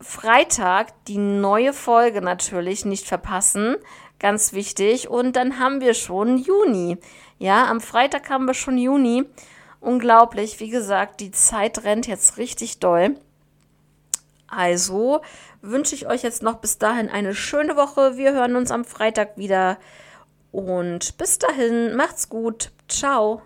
Freitag 0.00 1.04
die 1.04 1.18
neue 1.18 1.74
Folge 1.74 2.22
natürlich 2.22 2.86
nicht 2.86 3.06
verpassen. 3.06 3.76
Ganz 4.18 4.54
wichtig. 4.54 5.10
Und 5.10 5.36
dann 5.36 5.58
haben 5.58 5.82
wir 5.82 5.92
schon 5.92 6.38
Juni. 6.38 6.96
Ja, 7.38 7.68
am 7.68 7.82
Freitag 7.82 8.30
haben 8.30 8.46
wir 8.46 8.54
schon 8.54 8.78
Juni. 8.78 9.26
Unglaublich. 9.78 10.58
Wie 10.58 10.70
gesagt, 10.70 11.20
die 11.20 11.32
Zeit 11.32 11.84
rennt 11.84 12.06
jetzt 12.06 12.38
richtig 12.38 12.80
doll. 12.80 13.16
Also 14.50 15.20
wünsche 15.62 15.94
ich 15.94 16.06
euch 16.06 16.22
jetzt 16.22 16.42
noch 16.42 16.56
bis 16.56 16.78
dahin 16.78 17.08
eine 17.08 17.34
schöne 17.34 17.76
Woche. 17.76 18.16
Wir 18.16 18.32
hören 18.32 18.56
uns 18.56 18.70
am 18.70 18.84
Freitag 18.84 19.36
wieder. 19.36 19.78
Und 20.52 21.16
bis 21.16 21.38
dahin, 21.38 21.94
macht's 21.94 22.28
gut. 22.28 22.72
Ciao. 22.88 23.42